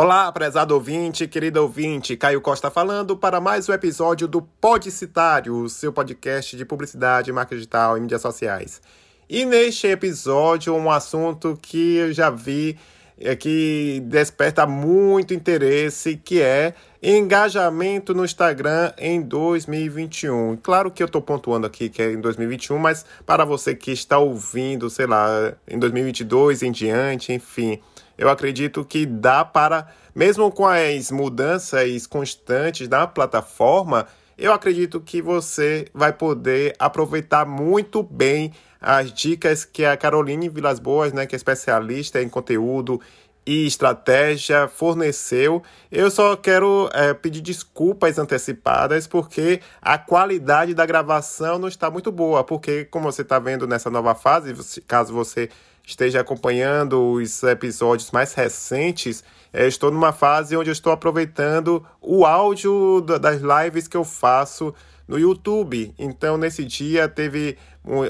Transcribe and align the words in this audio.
Olá, 0.00 0.30
prezado 0.30 0.74
ouvinte, 0.74 1.26
querido 1.26 1.60
ouvinte, 1.60 2.16
Caio 2.16 2.40
Costa 2.40 2.70
falando 2.70 3.16
para 3.16 3.40
mais 3.40 3.68
um 3.68 3.72
episódio 3.72 4.28
do 4.28 4.40
Podcitário, 4.40 5.68
seu 5.68 5.92
podcast 5.92 6.56
de 6.56 6.64
publicidade, 6.64 7.32
marca 7.32 7.56
digital 7.56 7.98
e 7.98 8.00
mídias 8.00 8.22
sociais. 8.22 8.80
E 9.28 9.44
neste 9.44 9.88
episódio, 9.88 10.72
um 10.72 10.88
assunto 10.88 11.58
que 11.60 11.96
eu 11.96 12.12
já 12.12 12.30
vi 12.30 12.78
é, 13.18 13.34
que 13.34 14.00
desperta 14.06 14.64
muito 14.68 15.34
interesse, 15.34 16.14
que 16.16 16.40
é 16.40 16.74
engajamento 17.02 18.14
no 18.14 18.24
Instagram 18.24 18.92
em 18.96 19.20
2021. 19.20 20.58
Claro 20.62 20.92
que 20.92 21.02
eu 21.02 21.08
estou 21.08 21.20
pontuando 21.20 21.66
aqui 21.66 21.88
que 21.88 22.00
é 22.00 22.12
em 22.12 22.20
2021, 22.20 22.78
mas 22.78 23.04
para 23.26 23.44
você 23.44 23.74
que 23.74 23.90
está 23.90 24.16
ouvindo, 24.16 24.88
sei 24.88 25.06
lá, 25.08 25.54
em 25.66 25.76
2022 25.76 26.62
em 26.62 26.70
diante, 26.70 27.32
enfim 27.32 27.80
eu 28.18 28.28
acredito 28.28 28.84
que 28.84 29.06
dá 29.06 29.44
para, 29.44 29.86
mesmo 30.12 30.50
com 30.50 30.66
as 30.66 31.10
mudanças 31.12 32.06
constantes 32.06 32.88
da 32.88 33.06
plataforma, 33.06 34.06
eu 34.36 34.52
acredito 34.52 35.00
que 35.00 35.22
você 35.22 35.86
vai 35.94 36.12
poder 36.12 36.74
aproveitar 36.78 37.46
muito 37.46 38.02
bem 38.02 38.52
as 38.80 39.12
dicas 39.12 39.64
que 39.64 39.84
a 39.84 39.96
Caroline 39.96 40.48
Vilas 40.48 40.78
Boas, 40.78 41.12
né, 41.12 41.26
que 41.26 41.34
é 41.34 41.38
especialista 41.38 42.20
em 42.20 42.28
conteúdo 42.28 43.00
e 43.46 43.66
estratégia, 43.66 44.68
forneceu. 44.68 45.62
Eu 45.90 46.10
só 46.10 46.36
quero 46.36 46.88
é, 46.92 47.14
pedir 47.14 47.40
desculpas 47.40 48.18
antecipadas 48.18 49.06
porque 49.06 49.60
a 49.80 49.96
qualidade 49.96 50.74
da 50.74 50.84
gravação 50.84 51.58
não 51.58 51.66
está 51.66 51.90
muito 51.90 52.12
boa, 52.12 52.44
porque 52.44 52.84
como 52.84 53.10
você 53.10 53.22
está 53.22 53.38
vendo 53.38 53.66
nessa 53.66 53.90
nova 53.90 54.14
fase, 54.14 54.54
caso 54.86 55.14
você 55.14 55.48
esteja 55.88 56.20
acompanhando 56.20 57.12
os 57.12 57.42
episódios 57.42 58.10
mais 58.10 58.34
recentes, 58.34 59.24
é, 59.50 59.66
estou 59.66 59.90
numa 59.90 60.12
fase 60.12 60.54
onde 60.54 60.68
eu 60.68 60.72
estou 60.72 60.92
aproveitando 60.92 61.84
o 62.00 62.26
áudio 62.26 63.00
das 63.00 63.40
lives 63.40 63.88
que 63.88 63.96
eu 63.96 64.04
faço 64.04 64.74
no 65.06 65.18
YouTube. 65.18 65.94
Então, 65.98 66.36
nesse 66.36 66.62
dia 66.62 67.08
teve 67.08 67.56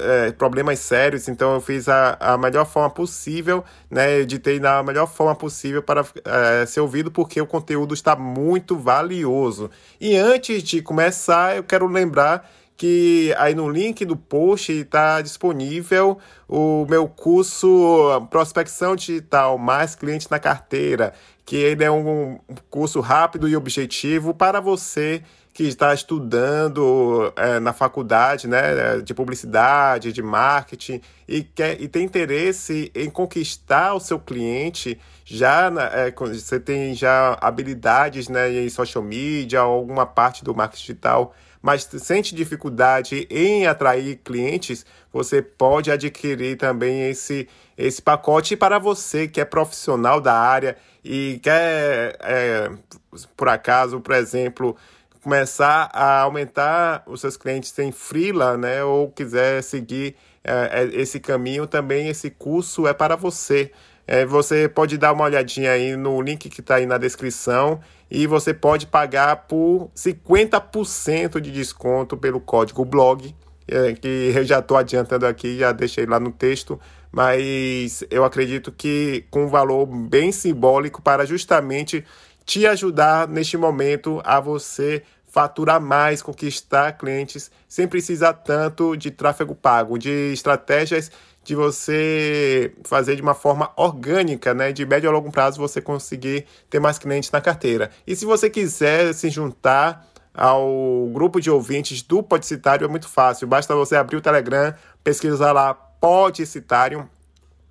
é, 0.03 0.31
problemas 0.33 0.79
sérios, 0.79 1.29
então 1.29 1.53
eu 1.53 1.61
fiz 1.61 1.87
a, 1.87 2.17
a 2.19 2.37
melhor 2.37 2.65
forma 2.65 2.89
possível, 2.89 3.63
né? 3.89 4.19
Editei 4.19 4.59
na 4.59 4.83
melhor 4.83 5.07
forma 5.07 5.33
possível 5.33 5.81
para 5.81 6.05
é, 6.25 6.65
ser 6.65 6.81
ouvido, 6.81 7.09
porque 7.09 7.39
o 7.39 7.47
conteúdo 7.47 7.93
está 7.93 8.13
muito 8.13 8.77
valioso. 8.77 9.71
E 10.01 10.17
antes 10.17 10.61
de 10.61 10.81
começar, 10.81 11.55
eu 11.55 11.63
quero 11.63 11.87
lembrar 11.87 12.45
que 12.79 13.35
aí 13.37 13.53
no 13.53 13.69
link 13.69 14.05
do 14.05 14.15
post 14.15 14.71
está 14.71 15.21
disponível 15.21 16.17
o 16.47 16.85
meu 16.89 17.09
curso 17.09 18.25
Prospecção 18.31 18.95
Digital 18.95 19.57
Mais 19.57 19.95
Cliente 19.95 20.31
na 20.31 20.39
Carteira, 20.39 21.13
que 21.45 21.57
ele 21.57 21.83
é 21.83 21.91
um 21.91 22.39
curso 22.69 23.01
rápido 23.01 23.49
e 23.49 23.55
objetivo 23.57 24.33
para 24.33 24.61
você 24.61 25.21
que 25.53 25.63
está 25.63 25.93
estudando 25.93 27.33
é, 27.35 27.59
na 27.59 27.73
faculdade 27.73 28.47
né, 28.47 29.01
de 29.03 29.13
publicidade, 29.13 30.13
de 30.13 30.21
marketing 30.21 31.01
e, 31.27 31.43
quer, 31.43 31.81
e 31.81 31.87
tem 31.89 32.05
interesse 32.05 32.89
em 32.95 33.09
conquistar 33.09 33.93
o 33.93 33.99
seu 33.99 34.17
cliente, 34.17 34.97
já 35.25 35.69
é, 35.91 36.11
você 36.11 36.61
tem 36.61 36.95
já 36.95 37.37
habilidades 37.41 38.29
né, 38.29 38.49
em 38.49 38.69
social 38.69 39.03
media, 39.03 39.59
alguma 39.59 40.05
parte 40.05 40.45
do 40.45 40.55
marketing 40.55 40.81
digital 40.81 41.35
mas 41.61 41.83
sente 41.83 42.33
dificuldade 42.33 43.27
em 43.29 43.67
atrair 43.67 44.19
clientes, 44.23 44.85
você 45.11 45.41
pode 45.41 45.91
adquirir 45.91 46.57
também 46.57 47.09
esse, 47.09 47.47
esse 47.77 48.01
pacote. 48.01 48.55
Para 48.55 48.79
você 48.79 49.27
que 49.27 49.41
é 49.41 49.45
profissional 49.45 50.21
da 50.21 50.33
área 50.33 50.77
e 51.03 51.39
quer, 51.43 52.17
é, 52.21 52.71
por 53.35 53.49
acaso, 53.49 53.99
por 53.99 54.15
exemplo, 54.15 54.75
começar 55.21 55.89
a 55.93 56.21
aumentar 56.21 57.03
os 57.05 57.21
seus 57.21 57.35
clientes 57.35 57.77
em 57.79 57.91
freela, 57.91 58.57
né, 58.57 58.83
ou 58.83 59.09
quiser 59.09 59.61
seguir 59.61 60.15
é, 60.43 60.83
é 60.83 61.01
esse 61.01 61.19
caminho, 61.19 61.67
também 61.67 62.07
esse 62.07 62.29
curso 62.29 62.87
é 62.87 62.93
para 62.93 63.15
você. 63.15 63.71
É, 64.07 64.25
você 64.25 64.67
pode 64.67 64.97
dar 64.97 65.11
uma 65.11 65.25
olhadinha 65.25 65.71
aí 65.71 65.95
no 65.95 66.19
link 66.21 66.49
que 66.49 66.61
está 66.61 66.75
aí 66.75 66.85
na 66.85 66.97
descrição 66.97 67.79
e 68.09 68.25
você 68.25 68.53
pode 68.53 68.87
pagar 68.87 69.47
por 69.47 69.89
50% 69.95 71.39
de 71.39 71.51
desconto 71.51 72.17
pelo 72.17 72.39
código 72.39 72.83
blog, 72.83 73.35
é, 73.67 73.93
que 73.93 74.33
eu 74.35 74.43
já 74.43 74.59
estou 74.59 74.77
adiantando 74.77 75.25
aqui, 75.25 75.59
já 75.59 75.71
deixei 75.71 76.05
lá 76.05 76.19
no 76.19 76.31
texto, 76.31 76.79
mas 77.11 78.03
eu 78.09 78.23
acredito 78.23 78.71
que 78.71 79.25
com 79.29 79.45
um 79.45 79.47
valor 79.47 79.85
bem 79.85 80.31
simbólico 80.31 81.01
para 81.01 81.25
justamente 81.25 82.03
te 82.45 82.65
ajudar 82.65 83.27
neste 83.27 83.57
momento 83.57 84.21
a 84.23 84.39
você 84.39 85.03
faturar 85.27 85.79
mais, 85.79 86.23
conquistar 86.23 86.93
clientes, 86.93 87.51
sem 87.67 87.87
precisar 87.87 88.33
tanto 88.33 88.97
de 88.97 89.11
tráfego 89.11 89.53
pago, 89.53 89.99
de 89.99 90.33
estratégias 90.33 91.11
de 91.49 91.55
você 91.55 92.71
fazer 92.83 93.15
de 93.15 93.23
uma 93.23 93.33
forma 93.33 93.71
orgânica, 93.75 94.53
né? 94.53 94.71
De 94.71 94.85
médio 94.85 95.09
a 95.09 95.13
longo 95.13 95.31
prazo 95.31 95.59
você 95.59 95.81
conseguir 95.81 96.45
ter 96.69 96.79
mais 96.79 96.99
clientes 96.99 97.31
na 97.31 97.41
carteira. 97.41 97.89
E 98.05 98.15
se 98.15 98.23
você 98.23 98.51
quiser 98.51 99.13
se 99.15 99.31
juntar 99.31 100.07
ao 100.31 101.09
grupo 101.11 101.41
de 101.41 101.49
ouvintes 101.49 102.03
do 102.03 102.21
Podcitário, 102.21 102.85
é 102.85 102.87
muito 102.87 103.09
fácil. 103.09 103.47
Basta 103.47 103.73
você 103.73 103.95
abrir 103.95 104.17
o 104.17 104.21
Telegram, 104.21 104.75
pesquisar 105.03 105.51
lá 105.51 105.73
Podcitário 105.73 107.09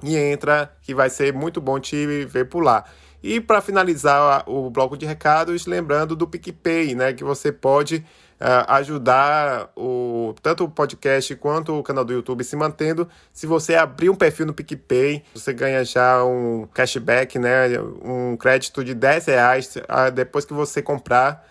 e 0.03 0.17
entra, 0.17 0.73
que 0.83 0.93
vai 0.93 1.09
ser 1.09 1.33
muito 1.33 1.61
bom 1.61 1.79
te 1.79 2.25
ver 2.27 2.49
por 2.49 2.65
lá. 2.65 2.85
E 3.23 3.41
para 3.41 3.61
finalizar 3.61 4.45
o 4.49 4.71
bloco 4.71 4.97
de 4.97 5.05
recados, 5.05 5.67
lembrando 5.67 6.15
do 6.15 6.27
PicPay, 6.27 6.95
né? 6.95 7.13
Que 7.13 7.25
você 7.25 7.51
pode 7.51 7.97
uh, 8.41 8.65
ajudar 8.69 9.71
o, 9.77 10.35
tanto 10.41 10.65
o 10.65 10.69
podcast 10.69 11.35
quanto 11.37 11.77
o 11.77 11.83
canal 11.83 12.05
do 12.05 12.13
YouTube 12.13 12.45
se 12.45 12.55
mantendo. 12.55 13.09
Se 13.33 13.47
você 13.47 13.75
abrir 13.75 14.09
um 14.09 14.15
perfil 14.15 14.47
no 14.47 14.55
PicPay, 14.55 15.25
você 15.35 15.53
ganha 15.53 15.85
já 15.85 16.25
um 16.25 16.69
cashback, 16.73 17.39
né? 17.39 17.81
Um 18.05 18.37
crédito 18.37 18.85
de 18.85 18.95
10 18.95 19.27
reais 19.27 19.77
uh, 19.77 20.11
depois 20.13 20.45
que 20.45 20.53
você 20.53 20.81
comprar 20.81 21.47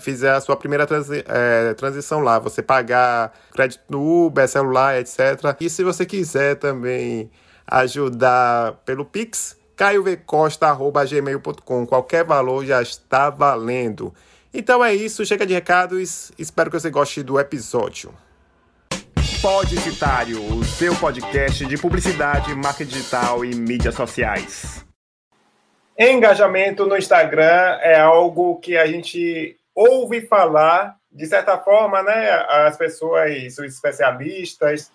fizer 0.00 0.32
a 0.32 0.40
sua 0.40 0.54
primeira 0.54 0.86
transi 0.86 1.24
é, 1.26 1.72
transição 1.72 2.20
lá, 2.20 2.38
você 2.38 2.60
pagar 2.60 3.32
crédito 3.52 3.82
no 3.88 4.26
Uber, 4.26 4.46
celular, 4.46 5.00
etc. 5.00 5.56
E 5.58 5.70
se 5.70 5.82
você 5.82 6.04
quiser 6.04 6.56
também 6.56 7.30
ajudar 7.66 8.74
pelo 8.84 9.04
Pix, 9.04 9.56
caiovcosta.gmail.com. 9.82 11.86
Qualquer 11.86 12.24
valor 12.24 12.64
já 12.64 12.80
está 12.80 13.28
valendo. 13.30 14.14
Então 14.54 14.84
é 14.84 14.94
isso, 14.94 15.26
chega 15.26 15.44
de 15.44 15.54
recados, 15.54 16.30
espero 16.38 16.70
que 16.70 16.78
você 16.78 16.88
goste 16.88 17.20
do 17.20 17.40
episódio. 17.40 18.14
Podicitário, 19.40 20.40
o 20.54 20.62
seu 20.62 20.94
podcast 20.94 21.66
de 21.66 21.76
publicidade, 21.76 22.54
marketing 22.54 22.92
digital 22.92 23.44
e 23.44 23.56
mídias 23.56 23.96
sociais. 23.96 24.86
Engajamento 25.98 26.86
no 26.86 26.96
Instagram 26.96 27.78
é 27.80 27.98
algo 27.98 28.60
que 28.60 28.76
a 28.76 28.86
gente 28.86 29.56
ouve 29.74 30.20
falar, 30.20 30.94
de 31.10 31.26
certa 31.26 31.58
forma, 31.58 32.04
né? 32.04 32.30
As 32.48 32.76
pessoas, 32.76 33.58
os 33.58 33.64
especialistas, 33.64 34.92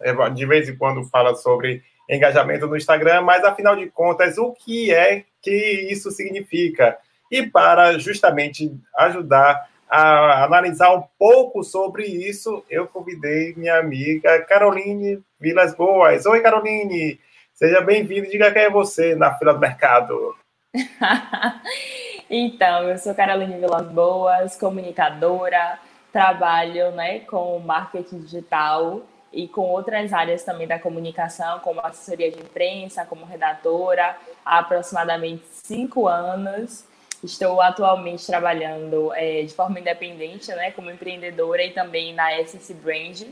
é, 0.00 0.14
de 0.30 0.46
vez 0.46 0.66
em 0.66 0.76
quando 0.76 1.04
falam 1.10 1.34
sobre 1.34 1.82
engajamento 2.08 2.66
no 2.66 2.76
Instagram, 2.76 3.22
mas 3.22 3.44
afinal 3.44 3.76
de 3.76 3.90
contas, 3.90 4.38
o 4.38 4.52
que 4.52 4.92
é 4.92 5.24
que 5.42 5.88
isso 5.90 6.10
significa? 6.10 6.98
E 7.30 7.46
para 7.46 7.98
justamente 7.98 8.72
ajudar 8.96 9.68
a 9.88 10.44
analisar 10.44 10.94
um 10.94 11.04
pouco 11.18 11.62
sobre 11.62 12.06
isso, 12.06 12.64
eu 12.68 12.86
convidei 12.86 13.54
minha 13.56 13.78
amiga 13.78 14.40
Caroline 14.42 15.22
Vilas 15.38 15.74
Boas. 15.74 16.26
Oi, 16.26 16.40
Caroline! 16.40 17.18
Seja 17.52 17.80
bem-vinda. 17.80 18.28
Diga 18.28 18.52
quem 18.52 18.62
é 18.62 18.70
você 18.70 19.14
na 19.14 19.34
fila 19.34 19.54
do 19.54 19.60
mercado. 19.60 20.34
então, 22.28 22.88
eu 22.88 22.98
sou 22.98 23.14
Caroline 23.14 23.58
Vilas 23.58 23.86
Boas, 23.92 24.56
comunicadora, 24.56 25.78
trabalho 26.12 26.90
né, 26.90 27.20
com 27.20 27.58
marketing 27.60 28.20
digital 28.20 29.02
e 29.34 29.48
com 29.48 29.62
outras 29.62 30.12
áreas 30.12 30.44
também 30.44 30.66
da 30.66 30.78
comunicação, 30.78 31.58
como 31.58 31.80
assessoria 31.80 32.30
de 32.30 32.38
imprensa, 32.38 33.04
como 33.04 33.26
redatora, 33.26 34.16
há 34.44 34.58
aproximadamente 34.60 35.42
cinco 35.50 36.06
anos. 36.06 36.84
Estou 37.22 37.60
atualmente 37.60 38.26
trabalhando 38.26 39.12
é, 39.14 39.42
de 39.42 39.52
forma 39.52 39.80
independente, 39.80 40.50
né, 40.52 40.70
como 40.70 40.90
empreendedora 40.90 41.62
e 41.64 41.72
também 41.72 42.14
na 42.14 42.30
SC 42.44 42.74
Brand. 42.74 43.22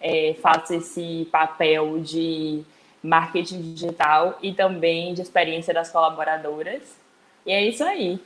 É, 0.00 0.34
faço 0.40 0.74
esse 0.74 1.28
papel 1.30 1.98
de 2.00 2.64
marketing 3.02 3.74
digital 3.74 4.38
e 4.42 4.52
também 4.52 5.14
de 5.14 5.22
experiência 5.22 5.74
das 5.74 5.90
colaboradoras. 5.90 6.96
E 7.44 7.52
é 7.52 7.62
isso 7.62 7.82
aí. 7.82 8.20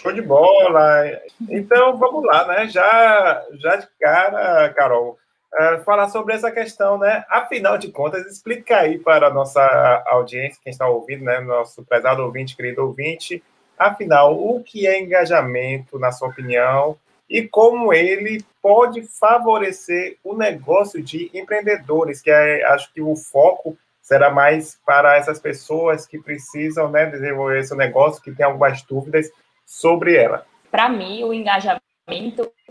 Show 0.00 0.12
de 0.12 0.22
bola! 0.22 1.04
Então 1.50 1.96
vamos 1.98 2.24
lá, 2.24 2.46
né? 2.46 2.68
Já, 2.68 3.44
já 3.54 3.76
de 3.76 3.86
cara, 4.00 4.70
Carol, 4.70 5.18
uh, 5.54 5.82
falar 5.84 6.08
sobre 6.08 6.34
essa 6.34 6.50
questão, 6.50 6.98
né? 6.98 7.24
Afinal 7.28 7.78
de 7.78 7.90
contas, 7.90 8.26
explica 8.26 8.78
aí 8.78 8.98
para 8.98 9.28
a 9.28 9.32
nossa 9.32 9.60
audiência, 10.06 10.60
quem 10.62 10.70
está 10.70 10.88
ouvindo, 10.88 11.24
né? 11.24 11.40
Nosso 11.40 11.84
prezado 11.84 12.22
ouvinte, 12.22 12.56
querido 12.56 12.82
ouvinte, 12.82 13.42
Afinal, 13.82 14.38
o 14.38 14.62
que 14.62 14.86
é 14.86 15.00
engajamento, 15.00 15.98
na 15.98 16.12
sua 16.12 16.28
opinião, 16.28 16.96
e 17.28 17.42
como 17.48 17.92
ele 17.92 18.44
pode 18.60 19.02
favorecer 19.02 20.18
o 20.22 20.36
negócio 20.36 21.02
de 21.02 21.30
empreendedores, 21.34 22.20
que 22.20 22.30
é, 22.30 22.64
acho 22.66 22.92
que 22.92 23.00
o 23.00 23.16
foco 23.16 23.76
será 24.00 24.30
mais 24.30 24.78
para 24.84 25.16
essas 25.16 25.40
pessoas 25.40 26.06
que 26.06 26.18
precisam 26.18 26.90
né, 26.90 27.06
desenvolver 27.06 27.60
esse 27.60 27.74
negócio, 27.74 28.22
que 28.22 28.32
tem 28.32 28.44
algumas 28.44 28.82
dúvidas 28.82 29.30
sobre 29.66 30.16
ela. 30.16 30.46
Para 30.70 30.88
mim, 30.88 31.24
o 31.24 31.32
engajamento 31.32 31.82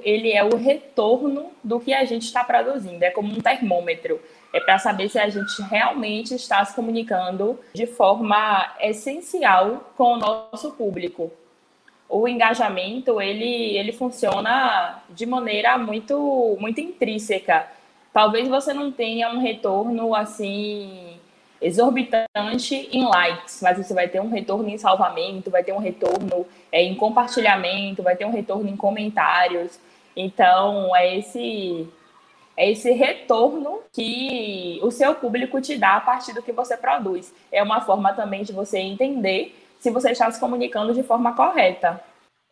ele 0.03 0.31
é 0.33 0.43
o 0.43 0.57
retorno 0.57 1.51
do 1.63 1.79
que 1.79 1.93
a 1.93 2.03
gente 2.03 2.23
está 2.23 2.43
produzindo, 2.43 3.03
é 3.03 3.11
como 3.11 3.31
um 3.31 3.39
termômetro. 3.39 4.19
É 4.53 4.59
para 4.59 4.77
saber 4.77 5.09
se 5.09 5.17
a 5.17 5.29
gente 5.29 5.61
realmente 5.61 6.35
está 6.35 6.63
se 6.65 6.75
comunicando 6.75 7.57
de 7.73 7.87
forma 7.87 8.75
essencial 8.81 9.91
com 9.95 10.13
o 10.13 10.17
nosso 10.17 10.71
público. 10.73 11.31
O 12.09 12.27
engajamento 12.27 13.21
ele, 13.21 13.77
ele 13.77 13.93
funciona 13.93 15.01
de 15.09 15.25
maneira 15.25 15.77
muito 15.77 16.57
muito 16.59 16.81
intrínseca. 16.81 17.67
Talvez 18.11 18.49
você 18.49 18.73
não 18.73 18.91
tenha 18.91 19.29
um 19.29 19.39
retorno 19.39 20.13
assim 20.13 21.10
exorbitante 21.61 22.89
em 22.91 23.05
likes, 23.07 23.61
mas 23.61 23.77
você 23.77 23.93
vai 23.93 24.07
ter 24.07 24.19
um 24.19 24.29
retorno 24.29 24.67
em 24.67 24.77
salvamento, 24.77 25.51
vai 25.51 25.63
ter 25.63 25.73
um 25.73 25.79
retorno 25.79 26.45
é, 26.71 26.81
em 26.81 26.95
compartilhamento, 26.95 28.01
vai 28.01 28.15
ter 28.15 28.25
um 28.25 28.31
retorno 28.31 28.67
em 28.67 28.75
comentários. 28.75 29.79
Então, 30.15 30.95
é 30.95 31.17
esse 31.17 31.87
é 32.57 32.69
esse 32.69 32.91
retorno 32.91 33.79
que 33.93 34.79
o 34.83 34.91
seu 34.91 35.15
público 35.15 35.61
te 35.61 35.77
dá 35.77 35.95
a 35.95 36.01
partir 36.01 36.33
do 36.33 36.41
que 36.41 36.51
você 36.51 36.75
produz. 36.75 37.33
É 37.51 37.63
uma 37.63 37.81
forma 37.81 38.13
também 38.13 38.43
de 38.43 38.51
você 38.51 38.77
entender 38.77 39.55
se 39.79 39.89
você 39.89 40.11
está 40.11 40.29
se 40.29 40.39
comunicando 40.39 40.93
de 40.93 41.01
forma 41.01 41.35
correta. 41.35 42.01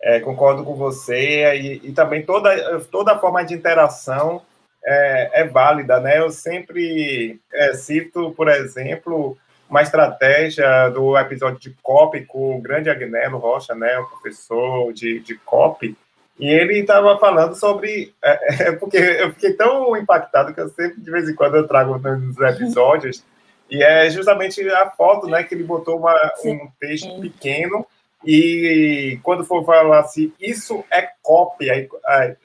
É, 0.01 0.19
concordo 0.21 0.63
com 0.63 0.75
você 0.75 1.53
e, 1.55 1.89
e 1.89 1.91
também 1.91 2.25
toda, 2.25 2.79
toda 2.85 3.19
forma 3.19 3.43
de 3.43 3.53
interação 3.53 4.41
é, 4.85 5.41
é 5.41 5.43
válida, 5.45 5.99
né? 5.99 6.19
Eu 6.19 6.29
sempre 6.29 7.39
é, 7.53 7.73
cito, 7.73 8.31
por 8.31 8.47
exemplo, 8.47 9.37
uma 9.69 9.81
estratégia 9.81 10.89
do 10.89 11.17
episódio 11.17 11.59
de 11.59 11.75
COP 11.83 12.25
com 12.25 12.57
o 12.57 12.61
grande 12.61 12.89
Agnello 12.89 13.37
Rocha, 13.37 13.75
né, 13.75 13.99
o 13.99 14.07
professor 14.07 14.91
de, 14.91 15.19
de 15.19 15.35
COP, 15.37 15.95
e 16.39 16.47
ele 16.47 16.79
estava 16.79 17.17
falando 17.19 17.53
sobre. 17.53 18.13
É, 18.23 18.63
é, 18.69 18.71
porque 18.71 18.97
eu 18.97 19.31
fiquei 19.33 19.53
tão 19.53 19.95
impactado 19.95 20.53
que 20.53 20.61
eu 20.61 20.69
sempre, 20.69 20.99
de 20.99 21.11
vez 21.11 21.29
em 21.29 21.35
quando, 21.35 21.57
eu 21.57 21.67
trago 21.67 21.97
nos 21.97 22.39
episódios, 22.39 23.23
e 23.69 23.83
é 23.83 24.09
justamente 24.09 24.67
a 24.69 24.89
foto, 24.89 25.27
né, 25.27 25.43
que 25.43 25.53
ele 25.53 25.63
botou 25.63 25.99
uma, 25.99 26.15
um 26.43 26.67
texto 26.79 27.19
pequeno 27.21 27.85
e 28.25 29.19
quando 29.23 29.45
for 29.45 29.65
falar 29.65 29.99
assim, 29.99 30.33
isso 30.39 30.83
é 30.91 31.09
copy, 31.21 31.67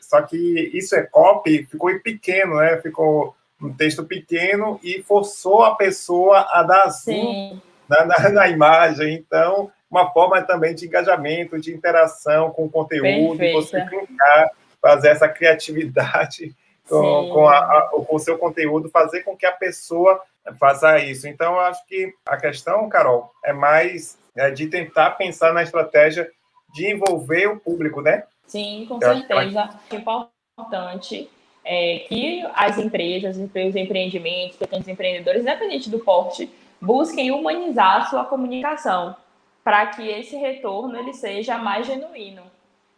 só 0.01 0.23
que 0.23 0.71
isso 0.73 0.95
é 0.95 1.03
copy, 1.03 1.67
ficou 1.67 1.91
em 1.91 1.99
pequeno, 1.99 2.57
né? 2.57 2.81
Ficou 2.81 3.35
um 3.61 3.73
texto 3.73 4.05
pequeno 4.05 4.79
e 4.83 5.03
forçou 5.03 5.65
a 5.65 5.75
pessoa 5.75 6.47
a 6.51 6.63
dar 6.63 6.89
zoom 6.91 7.61
na, 7.89 8.05
na, 8.05 8.29
na, 8.31 8.49
imagem. 8.49 9.15
Então, 9.15 9.71
uma 9.91 10.11
forma 10.13 10.41
também 10.43 10.75
de 10.75 10.87
engajamento, 10.87 11.61
de 11.61 11.75
interação 11.75 12.51
com 12.51 12.67
o 12.67 12.71
conteúdo, 12.71 13.39
Perfeita. 13.39 13.61
você 13.61 13.85
clicar, 13.87 14.51
fazer 14.81 15.09
essa 15.09 15.29
criatividade 15.29 16.55
com, 16.89 17.31
com, 17.31 17.49
a, 17.49 17.59
a, 17.59 17.89
com 17.91 18.17
o 18.17 18.21
seu 18.21 18.39
conteúdo, 18.39 18.91
fazer 18.91 19.23
com 19.23 19.37
que 19.37 19.47
a 19.47 19.53
pessoa 19.53 20.21
faça 20.59 20.99
isso. 20.99 21.27
Então, 21.27 21.55
eu 21.55 21.61
acho 21.61 21.85
que 21.87 22.13
a 22.27 22.37
questão, 22.37 22.89
Carol, 22.89 23.33
é 23.43 23.53
mais 23.53 24.19
é, 24.37 24.51
de 24.51 24.67
tentar 24.67 25.13
pensar 25.13 25.53
na 25.53 25.63
estratégia 25.63 26.31
de 26.73 26.93
envolver 26.93 27.47
o 27.47 27.61
público, 27.61 28.01
né? 28.01 28.25
Sim, 28.47 28.85
com 28.89 28.95
Eu 28.95 29.15
certeza. 29.15 29.71
É 29.91 29.97
importante 29.97 31.31
é 31.65 32.01
que 32.01 32.47
as 32.55 32.77
empresas, 32.79 33.37
os 33.37 33.77
empreendimentos, 33.77 34.57
pequenos 34.57 34.87
empreendedores, 34.87 35.43
independente 35.43 35.89
do 35.89 35.99
porte, 35.99 36.51
busquem 36.81 37.31
humanizar 37.31 38.03
a 38.03 38.05
sua 38.07 38.25
comunicação 38.25 39.17
para 39.63 39.87
que 39.87 40.07
esse 40.07 40.37
retorno 40.37 40.99
ele 40.99 41.15
seja 41.15 41.57
mais 41.57 41.87
genuíno, 41.87 42.43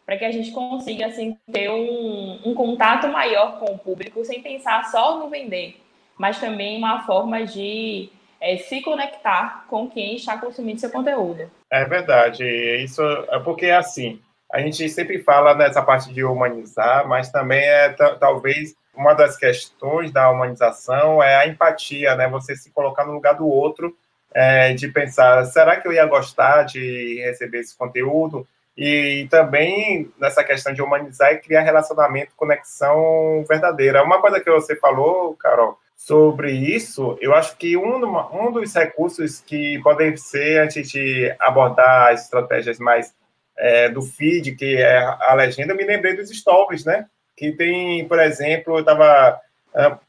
para 0.05 0.17
que 0.17 0.25
a 0.25 0.31
gente 0.31 0.51
consiga 0.51 1.07
assim 1.07 1.37
ter 1.49 1.69
um, 1.69 2.41
um 2.45 2.53
contato 2.53 3.07
maior 3.07 3.57
com 3.57 3.73
o 3.73 3.79
público 3.79 4.25
sem 4.25 4.41
pensar 4.41 4.83
só 4.91 5.17
no 5.17 5.29
vender, 5.29 5.81
mas 6.17 6.39
também 6.39 6.77
uma 6.77 7.03
forma 7.05 7.45
de 7.45 8.09
é, 8.41 8.57
se 8.57 8.81
conectar 8.81 9.65
com 9.67 9.89
quem 9.89 10.15
está 10.15 10.37
consumindo 10.37 10.79
seu 10.79 10.89
conteúdo. 10.89 11.49
É 11.71 11.85
verdade. 11.85 12.43
Isso 12.83 13.01
é 13.29 13.39
porque, 13.39 13.67
assim, 13.67 14.21
a 14.51 14.59
gente 14.59 14.87
sempre 14.89 15.19
fala 15.19 15.53
nessa 15.53 15.81
parte 15.81 16.13
de 16.13 16.23
humanizar, 16.23 17.07
mas 17.07 17.29
também 17.31 17.59
é 17.59 17.89
talvez 18.19 18.75
uma 18.95 19.13
das 19.13 19.37
questões 19.37 20.11
da 20.11 20.29
humanização 20.29 21.21
é 21.21 21.35
a 21.35 21.47
empatia, 21.47 22.15
né? 22.15 22.27
Você 22.29 22.55
se 22.55 22.71
colocar 22.71 23.05
no 23.05 23.13
lugar 23.13 23.35
do 23.35 23.47
outro, 23.47 23.95
é, 24.33 24.73
de 24.73 24.87
pensar, 24.87 25.45
será 25.45 25.79
que 25.79 25.87
eu 25.87 25.93
ia 25.93 26.05
gostar 26.05 26.63
de 26.63 27.21
receber 27.23 27.59
esse 27.59 27.77
conteúdo? 27.77 28.47
E 28.75 29.27
também 29.29 30.11
nessa 30.19 30.43
questão 30.43 30.73
de 30.73 30.81
humanizar 30.81 31.33
e 31.33 31.39
criar 31.39 31.61
relacionamento, 31.61 32.35
conexão 32.35 33.43
verdadeira. 33.47 34.03
Uma 34.03 34.21
coisa 34.21 34.39
que 34.39 34.51
você 34.51 34.75
falou, 34.75 35.35
Carol, 35.35 35.77
sobre 35.97 36.51
isso, 36.51 37.17
eu 37.19 37.33
acho 37.33 37.57
que 37.57 37.75
um, 37.75 38.05
um 38.31 38.51
dos 38.51 38.73
recursos 38.73 39.41
que 39.41 39.81
podem 39.81 40.15
ser, 40.15 40.61
antes 40.61 40.89
de 40.91 41.35
abordar 41.39 42.13
as 42.13 42.25
estratégias 42.25 42.77
mais 42.77 43.13
é, 43.57 43.89
do 43.89 44.03
feed, 44.03 44.55
que 44.55 44.77
é 44.77 44.99
a 44.99 45.33
legenda, 45.33 45.73
eu 45.73 45.75
me 45.75 45.83
lembrei 45.83 46.15
dos 46.15 46.29
stories, 46.29 46.85
né? 46.85 47.07
Que 47.35 47.51
tem, 47.51 48.07
por 48.07 48.19
exemplo, 48.19 48.75
eu 48.75 48.81
estava 48.81 49.41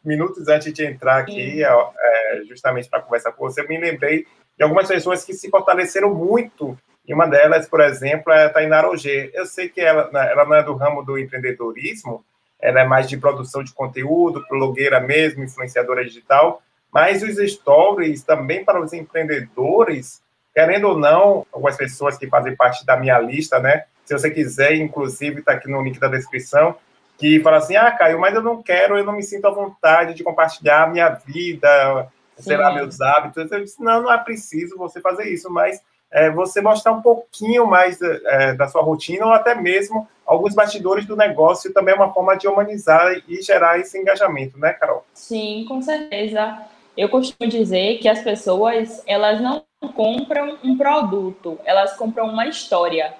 minutos 0.05 0.46
antes 0.49 0.73
de 0.73 0.85
entrar 0.85 1.19
aqui, 1.19 1.62
é, 1.64 2.43
justamente 2.46 2.88
para 2.88 3.02
conversar 3.02 3.32
com 3.32 3.44
você, 3.44 3.62
eu 3.62 3.69
me 3.69 3.79
lembrei 3.79 4.26
de 4.56 4.62
algumas 4.62 4.88
pessoas 4.88 5.25
que 5.25 5.32
se 5.32 5.49
fortaleceram 5.49 6.14
muito. 6.14 6.79
E 7.06 7.14
uma 7.14 7.26
delas, 7.26 7.67
por 7.67 7.81
exemplo, 7.81 8.31
é 8.32 8.44
a 8.44 8.50
Tainara 8.50 8.90
Ogê. 8.90 9.31
Eu 9.32 9.46
sei 9.46 9.69
que 9.69 9.81
ela, 9.81 10.11
né, 10.12 10.31
ela 10.31 10.44
não 10.44 10.55
é 10.55 10.62
do 10.62 10.75
ramo 10.75 11.02
do 11.02 11.19
empreendedorismo, 11.19 12.23
ela 12.60 12.81
é 12.81 12.84
mais 12.84 13.08
de 13.08 13.16
produção 13.16 13.62
de 13.62 13.72
conteúdo, 13.72 14.44
blogueira 14.49 15.00
mesmo, 15.00 15.44
influenciadora 15.44 16.05
digital, 16.05 16.62
mas 16.93 17.22
os 17.22 17.37
stories 17.37 18.22
também 18.22 18.64
para 18.64 18.81
os 18.81 18.93
empreendedores, 18.93 20.22
querendo 20.55 20.88
ou 20.88 20.99
não, 20.99 21.46
algumas 21.52 21.76
pessoas 21.76 22.16
que 22.19 22.26
fazem 22.26 22.56
parte 22.56 22.84
da 22.84 22.96
minha 22.96 23.19
lista, 23.19 23.60
né? 23.60 23.84
Se 24.05 24.12
você 24.12 24.31
quiser, 24.31 24.75
inclusive, 24.75 25.40
está 25.40 25.52
aqui 25.52 25.71
no 25.71 25.83
link 25.83 26.00
da 26.00 26.09
descrição, 26.09 26.75
que 27.18 27.40
fala 27.40 27.59
assim, 27.59 27.76
ah, 27.76 27.90
Caio, 27.90 28.18
mas 28.18 28.35
eu 28.35 28.42
não 28.42 28.62
quero, 28.62 28.97
eu 28.97 29.04
não 29.04 29.12
me 29.12 29.23
sinto 29.23 29.47
à 29.47 29.50
vontade 29.50 30.14
de 30.14 30.25
compartilhar 30.25 30.85
a 30.85 30.87
minha 30.87 31.09
vida, 31.11 32.09
sei 32.38 32.56
lá, 32.56 32.73
meus 32.73 33.00
hábitos. 33.00 33.50
Eu 33.50 33.61
disse, 33.61 33.83
não, 33.83 34.02
não 34.02 34.12
é 34.12 34.18
preciso 34.18 34.78
você 34.78 35.00
fazer 35.00 35.28
isso, 35.28 35.50
mas 35.50 35.83
é, 36.11 36.31
você 36.31 36.61
mostrar 36.61 36.93
um 36.93 37.03
pouquinho 37.03 37.67
mais 37.67 38.00
é, 38.00 38.55
da 38.55 38.67
sua 38.69 38.83
rotina 38.83 39.27
ou 39.27 39.33
até 39.33 39.55
mesmo 39.55 40.09
alguns 40.27 40.55
bastidores 40.55 41.07
do 41.07 41.17
negócio 41.17 41.73
também 41.73 41.95
é 41.95 41.97
uma 41.97 42.12
forma 42.12 42.37
de 42.37 42.47
humanizar 42.47 43.23
e 43.27 43.41
gerar 43.43 43.79
esse 43.79 43.99
engajamento, 43.99 44.59
né, 44.59 44.73
Carol? 44.73 45.05
Sim, 45.15 45.65
com 45.67 45.81
certeza. 45.81 46.59
Eu 46.97 47.09
costumo 47.09 47.49
dizer 47.49 47.99
que 47.99 48.09
as 48.09 48.21
pessoas, 48.21 49.03
elas 49.07 49.41
não 49.41 49.65
compram 49.95 50.59
um 50.65 50.77
produto, 50.77 51.59
elas 51.65 51.97
compram 51.97 52.27
uma 52.27 52.47
história. 52.47 53.15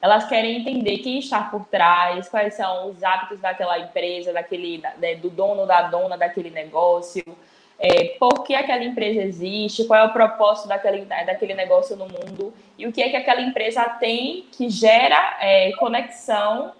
Elas 0.00 0.28
querem 0.28 0.60
entender 0.60 0.98
quem 0.98 1.18
está 1.18 1.42
por 1.42 1.64
trás, 1.66 2.28
quais 2.28 2.54
são 2.54 2.90
os 2.90 3.02
hábitos 3.02 3.40
daquela 3.40 3.78
empresa, 3.78 4.32
daquele, 4.32 4.82
né, 4.98 5.16
do 5.16 5.30
dono, 5.30 5.66
da 5.66 5.82
dona 5.82 6.16
daquele 6.16 6.50
negócio, 6.50 7.24
é, 7.78 8.16
por 8.18 8.44
que 8.44 8.54
aquela 8.54 8.84
empresa 8.84 9.22
existe, 9.22 9.84
qual 9.84 10.00
é 10.00 10.04
o 10.04 10.12
propósito 10.12 10.68
daquele, 10.68 11.04
daquele 11.04 11.54
negócio 11.54 11.96
no 11.96 12.06
mundo 12.06 12.52
e 12.78 12.86
o 12.86 12.92
que 12.92 13.02
é 13.02 13.08
que 13.08 13.16
aquela 13.16 13.40
empresa 13.40 13.84
tem 14.00 14.46
que 14.52 14.68
gera 14.68 15.38
é, 15.40 15.72
conexão 15.72 16.72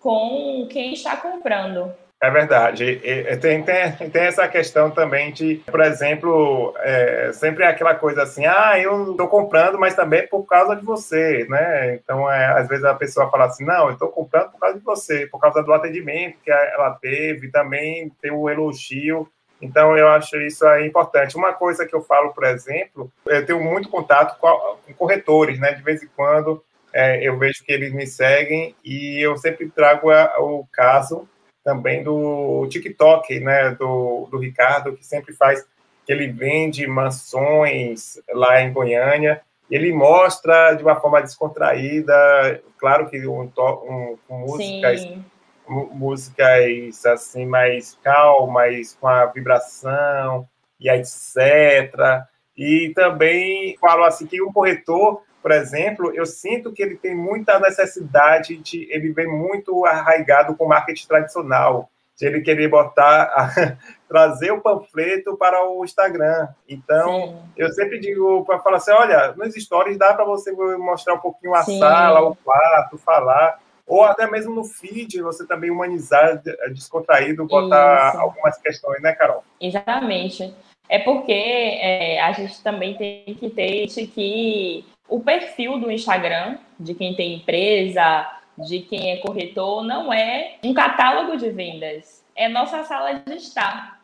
com 0.00 0.66
quem 0.70 0.92
está 0.92 1.16
comprando. 1.16 1.92
É 2.24 2.30
verdade. 2.30 3.00
E, 3.04 3.36
tem, 3.36 3.62
tem, 3.62 3.92
tem 4.10 4.22
essa 4.22 4.48
questão 4.48 4.90
também 4.90 5.30
de, 5.30 5.56
por 5.66 5.80
exemplo, 5.80 6.74
é, 6.78 7.30
sempre 7.34 7.64
é 7.64 7.68
aquela 7.68 7.94
coisa 7.94 8.22
assim, 8.22 8.46
ah, 8.46 8.78
eu 8.78 9.10
estou 9.10 9.28
comprando, 9.28 9.78
mas 9.78 9.94
também 9.94 10.26
por 10.26 10.44
causa 10.44 10.74
de 10.74 10.82
você, 10.82 11.46
né? 11.50 11.96
Então, 11.96 12.30
é, 12.30 12.46
às 12.58 12.66
vezes 12.66 12.84
a 12.84 12.94
pessoa 12.94 13.30
fala 13.30 13.44
assim, 13.46 13.64
não, 13.64 13.88
eu 13.88 13.92
estou 13.92 14.08
comprando 14.08 14.52
por 14.52 14.60
causa 14.60 14.78
de 14.78 14.84
você, 14.84 15.26
por 15.26 15.38
causa 15.38 15.62
do 15.62 15.72
atendimento 15.72 16.38
que 16.42 16.50
ela 16.50 16.92
teve, 16.92 17.50
também 17.50 18.10
tem 18.22 18.30
o 18.30 18.48
elogio 18.48 19.28
então, 19.60 19.96
eu 19.96 20.08
acho 20.08 20.36
isso 20.38 20.66
aí 20.66 20.86
importante. 20.86 21.36
Uma 21.36 21.52
coisa 21.52 21.86
que 21.86 21.94
eu 21.94 22.02
falo, 22.02 22.32
por 22.32 22.44
exemplo, 22.44 23.10
eu 23.26 23.46
tenho 23.46 23.62
muito 23.62 23.88
contato 23.88 24.38
com, 24.38 24.94
corretores, 24.94 25.58
né? 25.58 25.72
De 25.72 25.82
vez 25.82 26.02
em 26.02 26.08
quando 26.14 26.62
é, 26.92 27.26
eu 27.26 27.38
vejo 27.38 27.64
que 27.64 27.72
eles 27.72 27.92
me 27.92 28.06
seguem 28.06 28.74
e 28.84 29.24
eu 29.24 29.36
sempre 29.36 29.70
trago 29.70 30.10
a, 30.10 30.34
o 30.38 30.66
caso 30.72 31.28
também 31.64 32.02
do 32.02 32.66
TikTok, 32.68 33.40
né? 33.40 33.70
Do, 33.70 34.28
do 34.30 34.38
Ricardo, 34.38 34.96
que 34.96 35.04
sempre 35.04 35.34
faz, 35.34 35.64
que 36.04 36.12
ele 36.12 36.28
vende 36.28 36.86
mansões 36.86 38.20
lá 38.32 38.60
em 38.60 38.72
Goiânia 38.72 39.40
ele 39.70 39.92
mostra 39.92 40.74
de 40.74 40.82
uma 40.82 40.96
forma 40.96 41.20
descontraída, 41.20 42.62
claro 42.78 43.08
que 43.08 43.26
um, 43.26 43.42
um, 43.42 44.16
com 44.28 44.38
músicas, 44.38 45.00
Sim. 45.00 45.24
Músicas 45.68 47.04
assim 47.06 47.46
mais 47.46 47.98
calmas, 48.02 48.96
com 49.00 49.08
a 49.08 49.26
vibração 49.26 50.48
e 50.78 50.88
etc. 50.88 52.26
E 52.56 52.92
também 52.94 53.76
falo 53.80 54.04
assim 54.04 54.26
que 54.26 54.42
um 54.42 54.52
corretor, 54.52 55.22
por 55.42 55.50
exemplo, 55.50 56.12
eu 56.14 56.24
sinto 56.24 56.72
que 56.72 56.82
ele 56.82 56.96
tem 56.96 57.14
muita 57.14 57.58
necessidade 57.58 58.56
de, 58.56 58.86
ele 58.90 59.12
vem 59.12 59.26
muito 59.26 59.84
arraigado 59.84 60.54
com 60.56 60.64
o 60.64 60.68
marketing 60.68 61.06
tradicional 61.06 61.90
de 62.16 62.26
ele 62.26 62.40
querer 62.42 62.68
botar, 62.68 63.52
trazer 64.08 64.52
o 64.52 64.60
panfleto 64.60 65.36
para 65.36 65.68
o 65.68 65.84
Instagram. 65.84 66.48
Então, 66.68 67.10
Sim. 67.10 67.38
eu 67.56 67.72
sempre 67.72 67.98
digo 67.98 68.44
para 68.44 68.60
falar 68.60 68.76
assim, 68.76 68.92
olha, 68.92 69.34
nos 69.36 69.54
stories 69.54 69.98
dá 69.98 70.14
para 70.14 70.24
você 70.24 70.52
mostrar 70.52 71.14
um 71.14 71.18
pouquinho 71.18 71.54
a 71.54 71.62
Sim. 71.62 71.78
sala, 71.78 72.20
o 72.20 72.36
quarto, 72.36 72.98
falar, 72.98 73.58
ou 73.86 74.02
até 74.02 74.30
mesmo 74.30 74.54
no 74.54 74.64
feed, 74.64 75.20
você 75.20 75.46
também 75.46 75.70
humanizar, 75.70 76.42
descontraído, 76.72 77.46
botar 77.46 78.10
Isso. 78.10 78.20
algumas 78.20 78.58
questões, 78.58 79.02
né, 79.02 79.12
Carol? 79.12 79.44
Exatamente. 79.60 80.54
É 80.88 80.98
porque 80.98 81.32
é, 81.32 82.20
a 82.20 82.32
gente 82.32 82.62
também 82.62 82.96
tem 82.96 83.34
que 83.34 83.50
ter 83.50 83.86
que 83.88 84.84
o 85.08 85.20
perfil 85.20 85.78
do 85.78 85.90
Instagram, 85.90 86.58
de 86.78 86.94
quem 86.94 87.14
tem 87.14 87.34
empresa, 87.34 88.30
de 88.58 88.80
quem 88.80 89.10
é 89.10 89.16
corretor 89.18 89.82
não 89.82 90.12
é 90.12 90.56
um 90.62 90.72
catálogo 90.72 91.36
de 91.36 91.50
vendas, 91.50 92.24
é 92.34 92.48
nossa 92.48 92.84
sala 92.84 93.14
de 93.14 93.34
estar. 93.34 94.00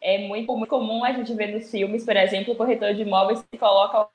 É 0.00 0.18
muito, 0.18 0.54
muito 0.54 0.68
comum 0.68 1.02
a 1.02 1.12
gente 1.12 1.32
ver 1.32 1.46
nos 1.46 1.70
filmes, 1.70 2.04
por 2.04 2.14
exemplo, 2.14 2.52
o 2.52 2.56
corretor 2.56 2.92
de 2.92 3.02
imóveis 3.02 3.42
que 3.50 3.56
coloca 3.56 4.06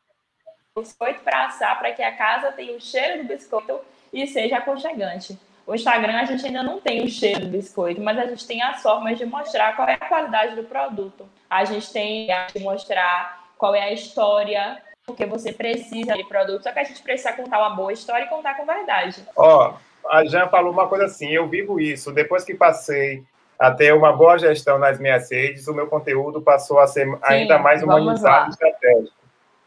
o 0.75 0.81
biscoito 0.81 1.21
para 1.21 1.47
assar 1.47 1.79
para 1.79 1.91
que 1.93 2.03
a 2.03 2.15
casa 2.15 2.51
tenha 2.51 2.75
o 2.75 2.81
cheiro 2.81 3.23
do 3.23 3.27
biscoito 3.27 3.79
e 4.11 4.27
seja 4.27 4.57
aconchegante. 4.57 5.37
O 5.65 5.75
Instagram 5.75 6.19
a 6.19 6.25
gente 6.25 6.45
ainda 6.45 6.63
não 6.63 6.79
tem 6.79 7.03
o 7.03 7.07
cheiro 7.07 7.41
do 7.41 7.47
biscoito, 7.47 8.01
mas 8.01 8.17
a 8.17 8.25
gente 8.25 8.45
tem 8.47 8.61
as 8.61 8.81
formas 8.81 9.17
de 9.17 9.25
mostrar 9.25 9.75
qual 9.75 9.87
é 9.87 9.93
a 9.93 10.07
qualidade 10.07 10.55
do 10.55 10.63
produto. 10.63 11.27
A 11.49 11.63
gente 11.63 11.91
tem 11.93 12.27
de 12.53 12.59
mostrar 12.59 13.45
qual 13.57 13.75
é 13.75 13.83
a 13.83 13.93
história 13.93 14.81
porque 15.05 15.25
você 15.25 15.51
precisa 15.51 16.15
de 16.15 16.23
produto, 16.23 16.63
só 16.63 16.71
que 16.71 16.79
a 16.79 16.83
gente 16.83 17.01
precisa 17.01 17.33
contar 17.33 17.59
uma 17.59 17.71
boa 17.71 17.91
história 17.91 18.25
e 18.25 18.29
contar 18.29 18.55
com 18.55 18.65
verdade. 18.65 19.23
Ó, 19.35 19.73
oh, 20.03 20.07
a 20.07 20.23
Jan 20.25 20.47
falou 20.47 20.71
uma 20.71 20.87
coisa 20.87 21.05
assim, 21.05 21.29
eu 21.29 21.47
vivo 21.47 21.79
isso, 21.79 22.11
depois 22.11 22.43
que 22.43 22.53
passei 22.53 23.23
a 23.57 23.71
ter 23.71 23.93
uma 23.93 24.13
boa 24.13 24.37
gestão 24.37 24.77
nas 24.77 24.99
minhas 24.99 25.29
redes, 25.31 25.67
o 25.67 25.73
meu 25.73 25.87
conteúdo 25.87 26.41
passou 26.41 26.79
a 26.79 26.87
ser 26.87 27.05
Sim, 27.05 27.17
ainda 27.23 27.57
mais 27.57 27.83
humanizado 27.83 28.47
e 28.47 28.49
estratégico, 28.51 29.15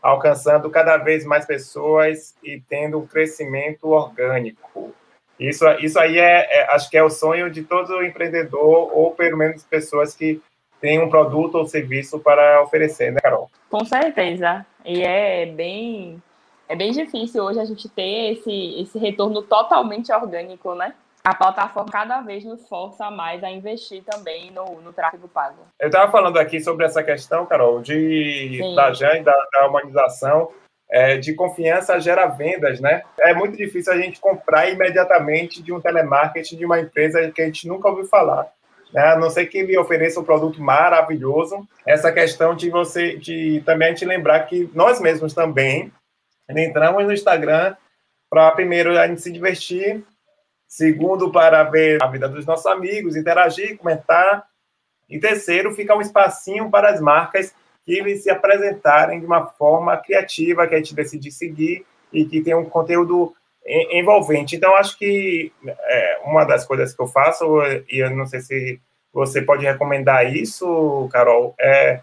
alcançando 0.03 0.69
cada 0.69 0.97
vez 0.97 1.25
mais 1.25 1.47
pessoas 1.47 2.35
e 2.43 2.61
tendo 2.69 2.99
um 2.99 3.07
crescimento 3.07 3.89
orgânico. 3.89 4.93
Isso, 5.39 5.65
isso 5.81 5.99
aí 5.99 6.19
é, 6.19 6.47
é, 6.51 6.75
acho 6.75 6.91
que 6.91 6.97
é 6.97 7.03
o 7.03 7.11
sonho 7.11 7.51
de 7.51 7.63
todo 7.63 8.03
empreendedor, 8.05 8.91
ou 8.97 9.13
pelo 9.13 9.39
menos 9.39 9.63
pessoas 9.63 10.15
que 10.15 10.41
têm 10.81 11.01
um 11.01 11.09
produto 11.09 11.57
ou 11.57 11.67
serviço 11.67 12.19
para 12.19 12.63
oferecer, 12.63 13.13
né, 13.13 13.21
Carol? 13.21 13.49
Com 13.71 13.85
certeza. 13.85 14.67
E 14.85 15.03
é 15.03 15.47
bem, 15.47 16.21
é 16.69 16.75
bem 16.75 16.91
difícil 16.91 17.45
hoje 17.45 17.61
a 17.61 17.65
gente 17.65 17.89
ter 17.89 18.33
esse, 18.33 18.83
esse 18.83 18.99
retorno 18.99 19.43
totalmente 19.43 20.13
orgânico, 20.13 20.75
né? 20.75 20.95
A 21.25 21.35
plataforma 21.35 21.91
cada 21.91 22.21
vez 22.21 22.45
nos 22.45 22.67
força 22.69 23.11
mais 23.11 23.45
a 23.45 23.51
investir 23.51 24.03
também 24.03 24.51
no, 24.51 24.81
no 24.81 24.93
tráfego 24.93 25.29
pago. 25.29 25.67
Eu 25.79 25.87
estava 25.87 26.11
falando 26.11 26.39
aqui 26.39 26.61
sobre 26.61 26.85
essa 26.85 27.03
questão, 27.03 27.47
Carol, 27.47 27.81
de, 27.81 28.61
da 28.75 28.93
JAN, 28.93 29.23
da, 29.23 29.37
da 29.53 29.69
humanização, 29.69 30.51
é, 30.91 31.17
de 31.17 31.35
confiança 31.35 32.01
gera 32.01 32.27
vendas, 32.27 32.81
né? 32.81 33.03
É 33.21 33.33
muito 33.33 33.57
difícil 33.57 33.93
a 33.93 33.97
gente 33.97 34.21
comprar 34.21 34.69
imediatamente 34.69 35.63
de 35.63 35.73
um 35.73 35.81
telemarketing 35.81 36.57
de 36.57 36.67
uma 36.67 36.81
empresa 36.81 37.31
que 37.31 37.41
a 37.41 37.47
gente 37.47 37.69
nunca 37.69 37.89
ouviu 37.89 38.07
falar 38.07 38.51
né? 38.93 39.03
a 39.09 39.17
não 39.17 39.31
ser 39.31 39.47
que 39.47 39.59
ele 39.59 39.79
ofereça 39.79 40.21
um 40.21 40.25
produto 40.25 40.61
maravilhoso. 40.61 41.67
Essa 41.87 42.13
questão 42.13 42.55
de 42.55 42.69
você, 42.71 43.17
de 43.17 43.63
também 43.65 43.89
gente 43.89 44.05
lembrar 44.05 44.41
que 44.41 44.71
nós 44.75 45.01
mesmos 45.01 45.33
também 45.33 45.91
entramos 46.49 47.05
no 47.05 47.13
Instagram 47.13 47.75
para 48.29 48.51
primeiro 48.53 48.99
a 48.99 49.07
gente 49.07 49.23
se 49.23 49.33
divertir, 49.33 50.05
segundo 50.73 51.31
para 51.31 51.63
ver 51.65 52.03
a 52.03 52.07
vida 52.07 52.27
dos 52.27 52.47
nossos 52.47 52.65
amigos, 52.65 53.15
interagir, 53.15 53.77
comentar, 53.77 54.47
e 55.07 55.19
terceiro 55.19 55.75
fica 55.75 55.95
um 55.95 56.01
espacinho 56.01 56.71
para 56.71 56.89
as 56.89 56.99
marcas 56.99 57.55
que 57.85 58.17
se 58.17 58.31
apresentarem 58.31 59.21
de 59.21 59.27
uma 59.27 59.49
forma 59.49 59.95
criativa 59.99 60.67
que 60.67 60.75
a 60.75 60.79
gente 60.79 60.95
decide 60.95 61.31
seguir 61.31 61.85
e 62.11 62.25
que 62.25 62.41
tem 62.41 62.55
um 62.55 62.65
conteúdo 62.65 63.35
envolvente. 63.91 64.57
Então, 64.57 64.75
acho 64.75 64.97
que 64.97 65.53
é, 65.67 66.21
uma 66.25 66.47
das 66.47 66.65
coisas 66.65 66.95
que 66.95 67.03
eu 67.03 67.07
faço, 67.07 67.45
e 67.91 67.99
eu 68.03 68.09
não 68.09 68.25
sei 68.25 68.41
se 68.41 68.81
você 69.13 69.43
pode 69.43 69.67
recomendar 69.67 70.35
isso, 70.35 71.07
Carol, 71.13 71.55
é 71.61 72.01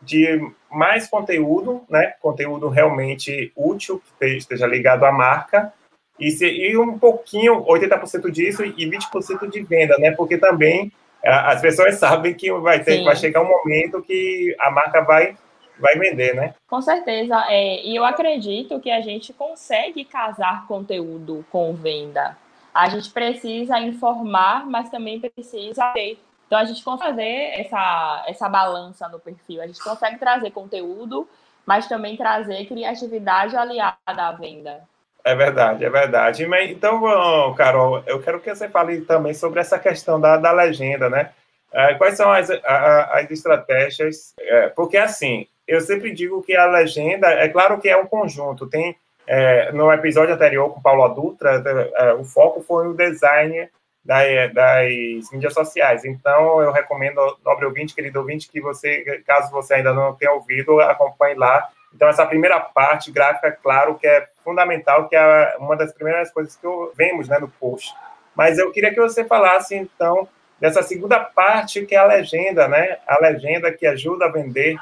de 0.00 0.40
mais 0.70 1.06
conteúdo, 1.06 1.82
né? 1.86 2.14
Conteúdo 2.22 2.70
realmente 2.70 3.52
útil, 3.54 4.02
que 4.18 4.24
esteja 4.24 4.66
ligado 4.66 5.04
à 5.04 5.12
marca, 5.12 5.70
e, 6.20 6.30
se, 6.30 6.46
e 6.46 6.76
um 6.76 6.98
pouquinho, 6.98 7.64
80% 7.64 8.30
disso 8.30 8.64
e 8.64 8.88
20% 8.88 9.50
de 9.50 9.62
venda, 9.62 9.96
né? 9.98 10.10
Porque 10.12 10.36
também 10.36 10.92
as 11.24 11.60
pessoas 11.60 11.94
sabem 11.98 12.34
que 12.34 12.52
vai, 12.52 12.82
ter, 12.82 13.02
vai 13.02 13.16
chegar 13.16 13.42
um 13.42 13.48
momento 13.48 14.02
que 14.02 14.54
a 14.58 14.70
marca 14.70 15.00
vai 15.02 15.36
vai 15.80 15.94
vender, 15.94 16.34
né? 16.34 16.54
Com 16.68 16.82
certeza. 16.82 17.42
É, 17.48 17.82
e 17.84 17.96
eu 17.96 18.04
acredito 18.04 18.78
que 18.80 18.90
a 18.90 19.00
gente 19.00 19.32
consegue 19.32 20.04
casar 20.04 20.66
conteúdo 20.66 21.42
com 21.50 21.72
venda. 21.72 22.36
A 22.72 22.88
gente 22.90 23.10
precisa 23.10 23.80
informar, 23.80 24.66
mas 24.66 24.90
também 24.90 25.18
precisa 25.18 25.90
ter. 25.92 26.18
Então 26.46 26.58
a 26.58 26.64
gente 26.64 26.84
consegue 26.84 27.10
fazer 27.10 27.60
essa, 27.60 28.24
essa 28.28 28.48
balança 28.48 29.08
no 29.08 29.18
perfil. 29.18 29.62
A 29.62 29.66
gente 29.66 29.82
consegue 29.82 30.18
trazer 30.18 30.50
conteúdo, 30.50 31.26
mas 31.64 31.88
também 31.88 32.16
trazer 32.16 32.66
criatividade 32.66 33.56
aliada 33.56 33.96
à 34.06 34.32
venda. 34.32 34.82
É 35.24 35.34
verdade, 35.34 35.84
é 35.84 35.90
verdade. 35.90 36.46
Então, 36.70 37.54
Carol, 37.54 38.02
eu 38.06 38.20
quero 38.20 38.40
que 38.40 38.54
você 38.54 38.68
fale 38.68 39.02
também 39.02 39.34
sobre 39.34 39.60
essa 39.60 39.78
questão 39.78 40.20
da, 40.20 40.36
da 40.36 40.50
legenda, 40.50 41.10
né? 41.10 41.30
É, 41.72 41.94
quais 41.94 42.16
são 42.16 42.32
as, 42.32 42.50
as 42.50 43.30
estratégias? 43.30 44.34
É, 44.38 44.68
porque, 44.68 44.96
assim, 44.96 45.46
eu 45.68 45.80
sempre 45.80 46.10
digo 46.12 46.42
que 46.42 46.56
a 46.56 46.66
legenda, 46.66 47.28
é 47.28 47.48
claro 47.48 47.80
que 47.80 47.88
é 47.88 47.96
um 47.96 48.06
conjunto. 48.06 48.66
Tem 48.66 48.96
é, 49.26 49.70
no 49.72 49.92
episódio 49.92 50.34
anterior 50.34 50.72
com 50.74 50.82
Paulo 50.82 51.08
Dutra, 51.14 51.62
é, 51.96 52.12
o 52.14 52.24
foco 52.24 52.60
foi 52.60 52.88
o 52.88 52.94
design 52.94 53.68
das, 54.04 54.52
das 54.52 55.30
mídias 55.32 55.54
sociais. 55.54 56.04
Então, 56.04 56.60
eu 56.60 56.72
recomendo, 56.72 57.20
nobre 57.44 57.66
ouvinte, 57.66 57.94
querido 57.94 58.18
ouvinte, 58.18 58.48
que 58.50 58.60
você, 58.60 59.22
caso 59.26 59.52
você 59.52 59.74
ainda 59.74 59.92
não 59.92 60.14
tenha 60.14 60.32
ouvido, 60.32 60.80
acompanhe 60.80 61.36
lá. 61.36 61.68
Então, 61.94 62.08
essa 62.08 62.26
primeira 62.26 62.60
parte 62.60 63.10
gráfica, 63.10 63.50
claro 63.62 63.96
que 63.96 64.06
é 64.06 64.28
fundamental, 64.44 65.08
que 65.08 65.16
é 65.16 65.56
uma 65.58 65.76
das 65.76 65.92
primeiras 65.92 66.30
coisas 66.30 66.56
que 66.56 66.66
vemos 66.94 67.28
né, 67.28 67.38
no 67.38 67.48
post. 67.48 67.94
Mas 68.34 68.58
eu 68.58 68.70
queria 68.70 68.92
que 68.92 69.00
você 69.00 69.24
falasse, 69.24 69.74
então, 69.74 70.28
dessa 70.60 70.82
segunda 70.82 71.18
parte, 71.20 71.84
que 71.84 71.94
é 71.94 71.98
a 71.98 72.04
legenda, 72.04 72.68
né? 72.68 72.98
A 73.06 73.20
legenda 73.20 73.72
que 73.72 73.86
ajuda 73.86 74.26
a 74.26 74.30
vender 74.30 74.76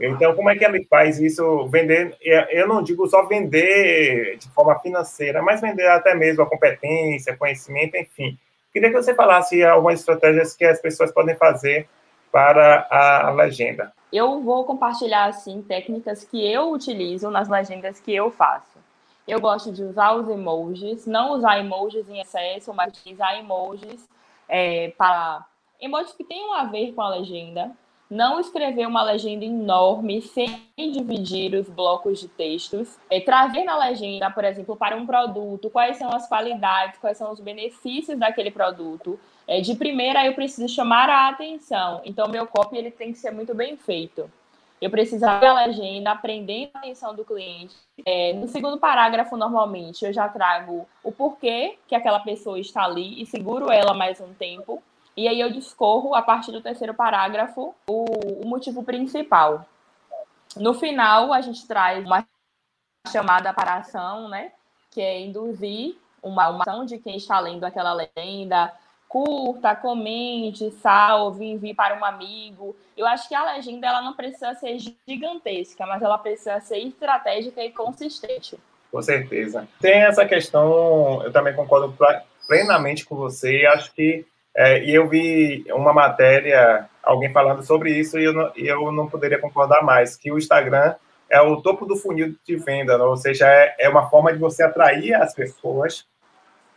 então, 0.00 0.34
como 0.34 0.48
é 0.48 0.56
que 0.56 0.64
ele 0.64 0.86
faz 0.88 1.18
isso? 1.18 1.66
Vender, 1.68 2.16
eu 2.50 2.68
não 2.68 2.82
digo 2.82 3.06
só 3.08 3.26
vender 3.26 4.38
de 4.38 4.48
forma 4.50 4.78
financeira, 4.78 5.42
mas 5.42 5.60
vender 5.60 5.88
até 5.88 6.14
mesmo 6.14 6.42
a 6.42 6.46
competência, 6.46 7.36
conhecimento, 7.36 7.96
enfim. 7.96 8.38
Queria 8.72 8.90
que 8.90 8.96
você 8.96 9.12
falasse 9.12 9.64
algumas 9.64 9.98
estratégias 9.98 10.54
que 10.54 10.64
as 10.64 10.80
pessoas 10.80 11.10
podem 11.10 11.34
fazer 11.34 11.88
para 12.30 12.86
a 12.88 13.30
legenda. 13.30 13.92
Eu 14.12 14.40
vou 14.40 14.64
compartilhar, 14.64 15.26
assim, 15.26 15.62
técnicas 15.62 16.24
que 16.24 16.44
eu 16.44 16.72
utilizo 16.72 17.30
nas 17.30 17.48
legendas 17.48 18.00
que 18.00 18.14
eu 18.14 18.30
faço. 18.30 18.78
Eu 19.26 19.40
gosto 19.40 19.70
de 19.70 19.82
usar 19.82 20.14
os 20.14 20.28
emojis, 20.28 21.06
não 21.06 21.32
usar 21.32 21.58
emojis 21.58 22.08
em 22.08 22.20
excesso, 22.20 22.72
mas 22.72 22.88
utilizar 22.88 23.38
emojis 23.38 24.08
é, 24.48 24.88
para 24.96 25.44
emojis 25.80 26.12
que 26.12 26.24
tenham 26.24 26.54
a 26.54 26.64
ver 26.64 26.92
com 26.92 27.02
a 27.02 27.10
legenda 27.10 27.76
não 28.10 28.40
escrever 28.40 28.86
uma 28.86 29.02
legenda 29.02 29.44
enorme 29.44 30.22
sem 30.22 30.62
dividir 30.76 31.54
os 31.54 31.68
blocos 31.68 32.20
de 32.20 32.28
textos, 32.28 32.98
é, 33.10 33.20
trazer 33.20 33.64
na 33.64 33.76
legenda, 33.76 34.30
por 34.30 34.44
exemplo, 34.44 34.76
para 34.76 34.96
um 34.96 35.06
produto, 35.06 35.68
quais 35.68 35.98
são 35.98 36.10
as 36.10 36.26
qualidades, 36.26 36.98
quais 36.98 37.18
são 37.18 37.30
os 37.30 37.40
benefícios 37.40 38.18
daquele 38.18 38.50
produto. 38.50 39.20
É, 39.48 39.62
de 39.62 39.74
primeira, 39.74 40.26
eu 40.26 40.34
preciso 40.34 40.68
chamar 40.68 41.08
a 41.08 41.30
atenção, 41.30 42.02
então 42.04 42.28
meu 42.28 42.46
copy 42.46 42.76
ele 42.76 42.90
tem 42.90 43.12
que 43.12 43.18
ser 43.18 43.30
muito 43.30 43.54
bem 43.54 43.78
feito. 43.78 44.30
Eu 44.80 44.90
preciso 44.90 45.24
abrir 45.26 45.46
a 45.46 45.66
legenda, 45.66 46.12
aprender 46.12 46.70
a 46.74 46.78
atenção 46.78 47.14
do 47.14 47.24
cliente. 47.24 47.74
É, 48.04 48.34
no 48.34 48.46
segundo 48.46 48.78
parágrafo, 48.78 49.38
normalmente, 49.38 50.04
eu 50.04 50.12
já 50.12 50.28
trago 50.28 50.86
o 51.02 51.10
porquê 51.10 51.78
que 51.88 51.94
aquela 51.94 52.20
pessoa 52.20 52.60
está 52.60 52.84
ali 52.84 53.20
e 53.20 53.26
seguro 53.26 53.72
ela 53.72 53.94
mais 53.94 54.20
um 54.20 54.32
tempo. 54.34 54.82
E 55.16 55.26
aí 55.26 55.40
eu 55.40 55.50
discorro, 55.50 56.14
a 56.14 56.22
partir 56.22 56.52
do 56.52 56.60
terceiro 56.60 56.94
parágrafo, 56.94 57.74
o, 57.88 58.04
o 58.44 58.46
motivo 58.46 58.84
principal. 58.84 59.66
No 60.56 60.74
final, 60.74 61.32
a 61.32 61.40
gente 61.40 61.66
traz 61.66 62.04
uma 62.04 62.24
chamada 63.10 63.52
para 63.52 63.78
ação, 63.78 64.28
né? 64.28 64.52
Que 64.92 65.00
é 65.00 65.20
induzir 65.20 65.96
uma, 66.22 66.48
uma 66.50 66.62
ação 66.62 66.84
de 66.84 66.98
quem 66.98 67.16
está 67.16 67.40
lendo 67.40 67.64
aquela 67.64 67.92
legenda, 67.94 68.72
curta, 69.08 69.74
comente, 69.74 70.70
salve, 70.82 71.46
envie 71.46 71.74
para 71.74 71.98
um 71.98 72.04
amigo. 72.04 72.76
Eu 72.96 73.06
acho 73.06 73.28
que 73.28 73.34
a 73.34 73.54
legenda 73.54 73.86
ela 73.86 74.02
não 74.02 74.12
precisa 74.12 74.54
ser 74.54 74.76
gigantesca, 75.06 75.86
mas 75.86 76.02
ela 76.02 76.18
precisa 76.18 76.60
ser 76.60 76.78
estratégica 76.78 77.64
e 77.64 77.72
consistente. 77.72 78.58
Com 78.92 79.02
certeza. 79.02 79.66
Tem 79.80 80.02
essa 80.02 80.26
questão, 80.26 81.22
eu 81.24 81.32
também 81.32 81.54
concordo 81.54 81.94
plenamente 82.46 83.04
com 83.04 83.16
você. 83.16 83.66
Acho 83.66 83.92
que 83.94 84.26
é, 84.56 84.82
e 84.82 84.92
eu 84.92 85.08
vi 85.08 85.64
uma 85.70 85.92
matéria, 85.92 86.88
alguém 87.02 87.32
falando 87.32 87.62
sobre 87.62 87.92
isso, 87.92 88.18
e 88.18 88.24
eu, 88.24 88.32
não, 88.32 88.52
eu 88.56 88.90
não 88.90 89.08
poderia 89.08 89.38
concordar 89.38 89.84
mais, 89.84 90.16
que 90.16 90.32
o 90.32 90.38
Instagram 90.38 90.96
é 91.30 91.40
o 91.40 91.62
topo 91.62 91.86
do 91.86 91.94
funil 91.94 92.34
de 92.44 92.56
venda, 92.56 92.98
né? 92.98 93.04
ou 93.04 93.16
seja, 93.16 93.46
é, 93.46 93.76
é 93.78 93.88
uma 93.88 94.10
forma 94.10 94.32
de 94.32 94.38
você 94.40 94.64
atrair 94.64 95.14
as 95.14 95.32
pessoas 95.32 96.04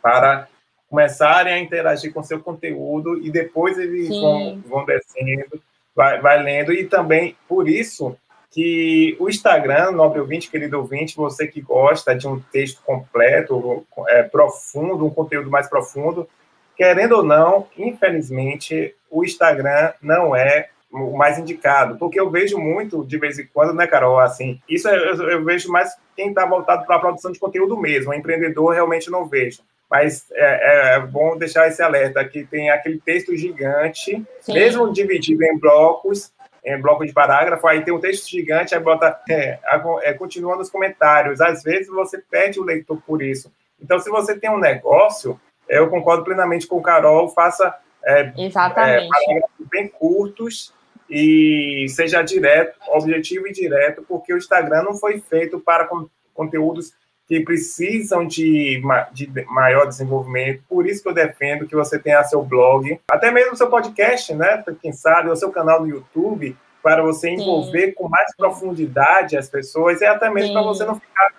para 0.00 0.46
começarem 0.92 1.54
a 1.54 1.58
interagir 1.58 2.12
com 2.12 2.22
seu 2.22 2.38
conteúdo 2.38 3.18
e 3.24 3.30
depois 3.30 3.78
eles 3.78 4.10
vão, 4.10 4.62
vão 4.66 4.84
descendo, 4.84 5.58
vai, 5.96 6.20
vai 6.20 6.42
lendo, 6.42 6.70
e 6.70 6.84
também 6.84 7.34
por 7.48 7.66
isso 7.66 8.14
que 8.50 9.16
o 9.18 9.26
Instagram, 9.26 9.92
nobre 9.92 10.20
ouvinte, 10.20 10.50
querido 10.50 10.76
ouvinte, 10.76 11.16
você 11.16 11.46
que 11.48 11.62
gosta 11.62 12.14
de 12.14 12.28
um 12.28 12.38
texto 12.38 12.82
completo, 12.84 13.86
é, 14.10 14.22
profundo, 14.22 15.06
um 15.06 15.10
conteúdo 15.10 15.50
mais 15.50 15.66
profundo, 15.66 16.28
querendo 16.76 17.12
ou 17.12 17.22
não, 17.22 17.66
infelizmente, 17.78 18.94
o 19.10 19.24
Instagram 19.24 19.94
não 20.02 20.36
é 20.36 20.68
o 20.92 21.16
mais 21.16 21.38
indicado, 21.38 21.96
porque 21.96 22.20
eu 22.20 22.28
vejo 22.28 22.58
muito 22.58 23.02
de 23.02 23.16
vez 23.16 23.38
em 23.38 23.46
quando, 23.46 23.72
né, 23.72 23.86
Carol, 23.86 24.20
assim, 24.20 24.60
isso 24.68 24.86
é, 24.86 24.94
eu, 24.94 25.30
eu 25.30 25.42
vejo 25.42 25.72
mais 25.72 25.96
quem 26.14 26.28
está 26.28 26.44
voltado 26.44 26.84
para 26.84 26.96
a 26.96 27.00
produção 27.00 27.32
de 27.32 27.38
conteúdo 27.38 27.78
mesmo, 27.78 28.10
o 28.10 28.14
empreendedor 28.14 28.74
realmente 28.74 29.10
não 29.10 29.24
vejo, 29.24 29.62
mas 29.92 30.24
é, 30.32 30.94
é, 30.94 31.00
bom 31.00 31.36
deixar 31.36 31.68
esse 31.68 31.82
alerta, 31.82 32.24
que 32.24 32.46
tem 32.46 32.70
aquele 32.70 32.98
texto 32.98 33.36
gigante, 33.36 34.24
Sim. 34.40 34.54
mesmo 34.54 34.90
dividido 34.90 35.44
em 35.44 35.58
blocos, 35.58 36.32
em 36.64 36.80
bloco 36.80 37.04
de 37.04 37.12
parágrafo, 37.12 37.66
aí 37.66 37.84
tem 37.84 37.92
um 37.92 38.00
texto 38.00 38.30
gigante, 38.30 38.74
aí 38.74 38.80
bota, 38.80 39.20
é, 39.28 39.58
é, 40.00 40.14
continua 40.14 40.56
nos 40.56 40.70
comentários, 40.70 41.42
às 41.42 41.62
vezes 41.62 41.88
você 41.88 42.16
perde 42.16 42.58
o 42.58 42.64
leitor 42.64 43.02
por 43.06 43.20
isso, 43.20 43.52
então 43.78 43.98
se 43.98 44.08
você 44.08 44.34
tem 44.34 44.48
um 44.48 44.58
negócio, 44.58 45.38
eu 45.68 45.90
concordo 45.90 46.24
plenamente 46.24 46.66
com 46.66 46.78
o 46.78 46.82
Carol, 46.82 47.28
faça 47.28 47.78
é, 48.02 48.32
Exatamente. 48.34 49.10
É, 49.28 49.40
bem 49.70 49.88
curtos 49.88 50.72
e 51.10 51.84
seja 51.90 52.22
direto, 52.22 52.78
objetivo 52.88 53.46
e 53.46 53.52
direto, 53.52 54.02
porque 54.08 54.32
o 54.32 54.38
Instagram 54.38 54.84
não 54.84 54.94
foi 54.94 55.20
feito 55.20 55.60
para 55.60 55.86
conteúdos 56.32 56.94
que 57.32 57.40
precisam 57.40 58.26
de, 58.26 58.82
de 59.10 59.44
maior 59.46 59.86
desenvolvimento. 59.86 60.62
Por 60.68 60.86
isso 60.86 61.02
que 61.02 61.08
eu 61.08 61.14
defendo 61.14 61.66
que 61.66 61.74
você 61.74 61.98
tenha 61.98 62.22
seu 62.24 62.42
blog, 62.42 63.00
até 63.10 63.30
mesmo 63.30 63.56
seu 63.56 63.70
podcast, 63.70 64.34
né? 64.34 64.62
Quem 64.82 64.92
sabe, 64.92 65.30
o 65.30 65.36
seu 65.36 65.50
canal 65.50 65.80
no 65.80 65.88
YouTube, 65.88 66.54
para 66.82 67.02
você 67.02 67.30
envolver 67.30 67.86
Sim. 67.86 67.92
com 67.92 68.06
mais 68.06 68.36
profundidade 68.36 69.38
as 69.38 69.48
pessoas 69.48 70.02
e 70.02 70.04
até 70.04 70.28
mesmo 70.28 70.52
para 70.52 70.62
você 70.62 70.84
não 70.84 71.00
ficar 71.00 71.32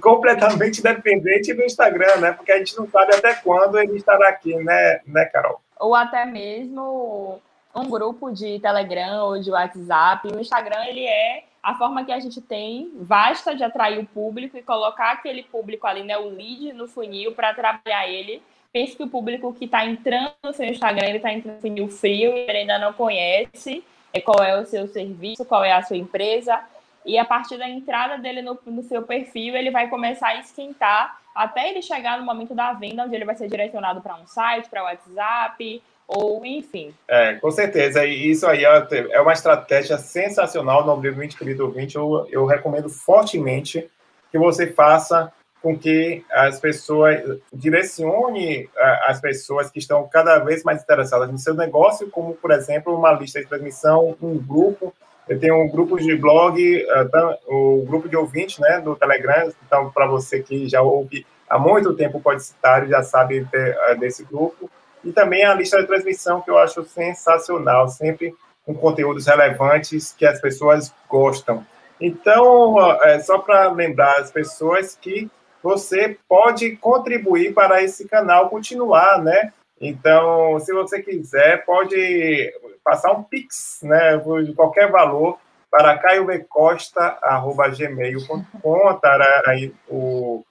completamente 0.00 0.82
dependente 0.82 1.54
do 1.54 1.62
Instagram, 1.62 2.16
né? 2.16 2.32
Porque 2.32 2.50
a 2.50 2.58
gente 2.58 2.76
não 2.76 2.90
sabe 2.90 3.14
até 3.14 3.34
quando 3.34 3.78
ele 3.78 3.98
estará 3.98 4.30
aqui, 4.30 4.56
né, 4.56 5.00
né, 5.06 5.26
Carol? 5.26 5.60
Ou 5.78 5.94
até 5.94 6.24
mesmo 6.24 7.40
um 7.72 7.88
grupo 7.88 8.32
de 8.32 8.58
Telegram 8.58 9.26
ou 9.26 9.40
de 9.40 9.48
WhatsApp. 9.48 10.26
O 10.26 10.40
Instagram 10.40 10.84
ele 10.88 11.06
é 11.06 11.44
a 11.62 11.74
forma 11.74 12.04
que 12.04 12.12
a 12.12 12.18
gente 12.18 12.40
tem 12.40 12.90
vasta 12.94 13.54
de 13.54 13.62
atrair 13.62 13.98
o 13.98 14.06
público 14.06 14.56
e 14.56 14.62
colocar 14.62 15.12
aquele 15.12 15.42
público 15.42 15.86
ali, 15.86 16.02
né, 16.02 16.16
o 16.16 16.28
lead 16.28 16.72
no 16.72 16.88
funil 16.88 17.32
para 17.32 17.54
trabalhar 17.54 18.08
ele. 18.08 18.42
Pense 18.72 18.96
que 18.96 19.02
o 19.02 19.08
público 19.08 19.52
que 19.52 19.64
está 19.64 19.84
entrando 19.84 20.32
no 20.42 20.52
seu 20.52 20.66
Instagram, 20.66 21.06
ele 21.06 21.16
está 21.16 21.32
entrando 21.32 21.56
no 21.56 21.60
funil 21.60 21.88
frio 21.88 22.30
e 22.30 22.40
ele 22.48 22.58
ainda 22.58 22.78
não 22.78 22.92
conhece 22.92 23.84
é, 24.12 24.20
qual 24.20 24.42
é 24.42 24.58
o 24.60 24.64
seu 24.64 24.86
serviço, 24.86 25.44
qual 25.44 25.64
é 25.64 25.72
a 25.72 25.82
sua 25.82 25.96
empresa. 25.96 26.60
E 27.04 27.18
a 27.18 27.24
partir 27.24 27.56
da 27.56 27.68
entrada 27.68 28.18
dele 28.18 28.42
no, 28.42 28.58
no 28.66 28.82
seu 28.82 29.02
perfil, 29.02 29.56
ele 29.56 29.70
vai 29.70 29.88
começar 29.88 30.28
a 30.28 30.36
esquentar 30.36 31.18
até 31.34 31.70
ele 31.70 31.82
chegar 31.82 32.18
no 32.18 32.24
momento 32.24 32.54
da 32.54 32.72
venda, 32.72 33.04
onde 33.04 33.14
ele 33.14 33.24
vai 33.24 33.36
ser 33.36 33.48
direcionado 33.48 34.00
para 34.00 34.16
um 34.16 34.26
site, 34.26 34.68
para 34.68 34.84
WhatsApp, 34.84 35.82
ou 36.16 36.44
enfim. 36.44 36.92
É, 37.08 37.34
com 37.34 37.50
certeza. 37.50 38.04
E 38.04 38.30
isso 38.30 38.46
aí 38.46 38.64
é, 38.64 38.86
é 39.12 39.20
uma 39.20 39.32
estratégia 39.32 39.96
sensacional 39.98 40.84
no 40.84 40.92
Ouvinte 40.92 41.36
Querido 41.36 41.64
Ouvinte. 41.64 41.96
Eu, 41.96 42.26
eu 42.30 42.44
recomendo 42.44 42.88
fortemente 42.88 43.88
que 44.30 44.38
você 44.38 44.66
faça 44.66 45.32
com 45.62 45.78
que 45.78 46.24
as 46.30 46.58
pessoas 46.58 47.20
direcione 47.52 48.68
as 49.04 49.20
pessoas 49.20 49.70
que 49.70 49.78
estão 49.78 50.08
cada 50.08 50.38
vez 50.38 50.64
mais 50.64 50.82
interessadas 50.82 51.30
no 51.30 51.36
seu 51.36 51.54
negócio, 51.54 52.08
como, 52.08 52.34
por 52.34 52.50
exemplo, 52.50 52.96
uma 52.96 53.12
lista 53.12 53.40
de 53.40 53.46
transmissão, 53.46 54.16
um 54.22 54.38
grupo 54.38 54.94
eu 55.30 55.38
tenho 55.38 55.62
um 55.62 55.68
grupo 55.68 55.96
de 55.96 56.16
blog, 56.16 56.60
uh, 56.60 57.36
o 57.46 57.84
grupo 57.86 58.08
de 58.08 58.16
ouvintes, 58.16 58.58
né, 58.58 58.80
do 58.80 58.96
Telegram. 58.96 59.52
Então, 59.64 59.88
para 59.88 60.04
você 60.04 60.42
que 60.42 60.68
já 60.68 60.82
ouve 60.82 61.24
há 61.48 61.56
muito 61.56 61.94
tempo 61.94 62.18
o 62.18 62.20
Podicitário, 62.20 62.88
já 62.88 63.00
sabe 63.04 63.44
de, 63.44 63.96
desse 64.00 64.24
grupo. 64.24 64.68
E 65.04 65.12
também 65.12 65.44
a 65.44 65.54
lista 65.54 65.80
de 65.80 65.86
transmissão, 65.86 66.40
que 66.40 66.50
eu 66.50 66.58
acho 66.58 66.84
sensacional, 66.84 67.88
sempre 67.88 68.34
com 68.64 68.74
conteúdos 68.74 69.26
relevantes 69.26 70.12
que 70.12 70.26
as 70.26 70.40
pessoas 70.40 70.92
gostam. 71.08 71.64
Então, 72.00 72.76
é 73.02 73.20
só 73.20 73.38
para 73.38 73.70
lembrar 73.70 74.18
as 74.18 74.30
pessoas 74.30 74.96
que 75.00 75.30
você 75.62 76.16
pode 76.28 76.76
contribuir 76.76 77.52
para 77.52 77.82
esse 77.82 78.08
canal 78.08 78.48
continuar, 78.48 79.22
né? 79.22 79.52
Então, 79.80 80.58
se 80.60 80.72
você 80.72 81.02
quiser, 81.02 81.64
pode 81.64 82.52
passar 82.84 83.12
um 83.12 83.22
pix, 83.22 83.80
né, 83.82 84.16
de 84.44 84.52
qualquer 84.54 84.90
valor 84.90 85.38
para 85.70 85.96
caiovcosta@gmail.com, 85.98 88.90
estará 88.90 89.42
aí 89.46 89.72
o 89.88 90.42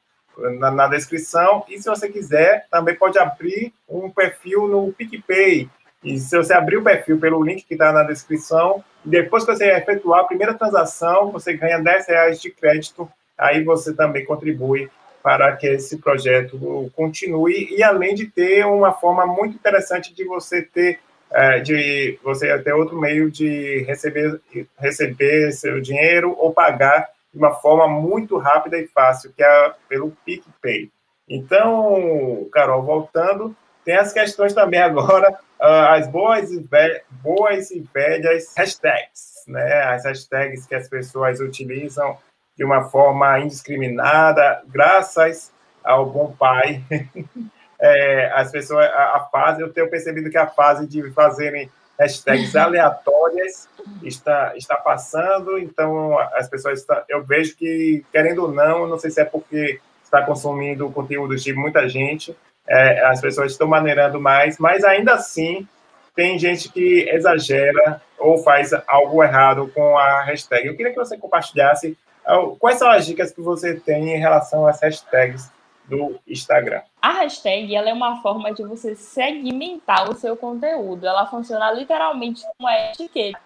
na, 0.58 0.72
na, 0.72 0.88
descrição. 0.88 1.64
E 1.70 1.78
se 1.80 1.90
você 1.90 2.10
quiser, 2.10 2.66
também 2.70 2.96
pode 2.96 3.18
abrir 3.18 3.74
um 3.88 4.10
perfil 4.10 4.68
no 4.68 4.92
PicPay. 4.94 5.70
E 6.04 6.18
se 6.18 6.36
você 6.38 6.54
abrir 6.54 6.78
o 6.78 6.84
perfil 6.84 7.20
pelo 7.20 7.44
link 7.44 7.66
que 7.66 7.74
está 7.74 7.92
na 7.92 8.04
descrição, 8.04 8.84
depois 9.04 9.44
que 9.44 9.54
você 9.54 9.72
efetuar 9.72 10.22
a 10.22 10.28
primeira 10.28 10.54
transação, 10.54 11.32
você 11.32 11.54
ganha 11.54 11.80
10 11.80 12.08
reais 12.08 12.42
de 12.42 12.50
crédito. 12.50 13.10
Aí 13.38 13.64
você 13.64 13.94
também 13.94 14.26
contribui 14.26 14.90
para 15.22 15.56
que 15.56 15.68
esse 15.68 15.98
projeto 15.98 16.92
continue 16.96 17.74
e 17.76 17.84
além 17.84 18.16
de 18.16 18.28
ter 18.28 18.66
uma 18.66 18.94
forma 18.94 19.26
muito 19.26 19.56
interessante 19.56 20.14
de 20.14 20.24
você 20.24 20.62
ter 20.62 21.00
é, 21.32 21.60
de 21.60 22.18
você 22.24 22.58
ter 22.60 22.74
outro 22.74 23.00
meio 23.00 23.30
de 23.30 23.84
receber 23.84 24.40
receber 24.80 25.52
seu 25.52 25.80
dinheiro 25.80 26.36
ou 26.38 26.52
pagar 26.52 27.08
de 27.32 27.38
uma 27.38 27.54
forma 27.54 27.88
muito 27.88 28.38
rápida 28.38 28.78
e 28.78 28.88
fácil 28.88 29.32
que 29.34 29.44
é 29.44 29.74
pelo 29.88 30.12
PicPay. 30.26 30.92
Então, 31.28 32.48
Carol, 32.52 32.84
voltando, 32.84 33.56
tem 33.86 33.96
as 33.96 34.12
questões 34.12 34.54
também 34.54 34.82
agora 34.82 35.32
uh, 35.32 35.64
as 35.94 36.08
boas 36.08 36.52
e 36.52 36.68
boas 37.10 37.72
e 37.72 37.88
velhas 37.94 38.54
hashtags, 38.58 39.44
né? 39.48 39.84
As 39.84 40.06
hashtags 40.06 40.66
que 40.66 40.76
as 40.76 40.88
pessoas 40.88 41.40
utilizam 41.40 42.18
de 42.58 42.66
uma 42.66 42.84
forma 42.90 43.40
indiscriminada, 43.40 44.62
graças 44.68 45.52
ao 45.84 46.06
bom 46.06 46.36
pai. 46.38 46.84
é, 47.80 48.32
as 48.34 48.52
pessoas, 48.52 48.86
a, 48.88 49.18
a, 49.18 49.20
fase, 49.32 49.62
eu 49.62 49.72
tenho 49.72 49.90
percebido 49.90 50.30
que 50.30 50.38
a 50.38 50.48
fase 50.48 50.86
de 50.86 51.10
fazerem 51.12 51.72
hashtags 52.00 52.56
aleatórias 52.58 53.68
está, 54.04 54.54
está 54.56 54.76
passando, 54.76 55.58
então 55.58 56.18
as 56.34 56.48
pessoas, 56.48 56.80
está, 56.80 57.04
eu 57.10 57.24
vejo 57.24 57.56
que, 57.56 58.04
querendo 58.12 58.44
ou 58.44 58.52
não, 58.52 58.88
não 58.88 58.98
sei 58.98 59.12
se 59.12 59.22
é 59.22 59.26
porque 59.26 59.80
está 60.04 60.24
consumindo 60.24 60.90
conteúdo 60.92 61.36
de 61.36 61.54
muita 61.54 61.88
gente, 61.88 62.36
é, 62.68 63.06
as 63.06 63.20
pessoas 63.20 63.52
estão 63.52 63.68
maneirando 63.68 64.20
mais, 64.20 64.58
mas 64.58 64.84
ainda 64.84 65.14
assim 65.14 65.68
tem 66.16 66.38
gente 66.38 66.70
que 66.70 67.08
exagera 67.10 68.02
ou 68.18 68.38
faz 68.40 68.72
algo 68.88 69.24
errado 69.24 69.72
com 69.74 69.98
a 69.98 70.24
hashtag. 70.24 70.68
Eu 70.68 70.76
queria 70.76 70.92
que 70.92 70.98
você 70.98 71.18
compartilhasse 71.18 71.98
então, 72.30 72.56
quais 72.60 72.78
são 72.78 72.88
as 72.90 73.08
dicas 73.08 73.32
que 73.32 73.42
você 73.42 73.74
tem 73.74 74.14
em 74.16 74.20
relação 74.20 74.68
às 74.68 74.80
hashtags 74.80 75.50
do 75.90 76.20
Instagram? 76.28 76.82
A 77.02 77.12
hashtag 77.14 77.76
ela 77.76 77.90
é 77.90 77.94
uma 77.94 78.22
forma 78.22 78.54
de 78.54 78.64
você 78.64 78.96
segmentar 78.96 80.10
o 80.10 80.16
seu 80.16 80.38
conteúdo. 80.38 81.08
Ela 81.08 81.26
funciona 81.26 81.72
literalmente 81.72 82.42
como 82.42 82.70
uma 82.70 82.78
etiqueta. 82.92 83.40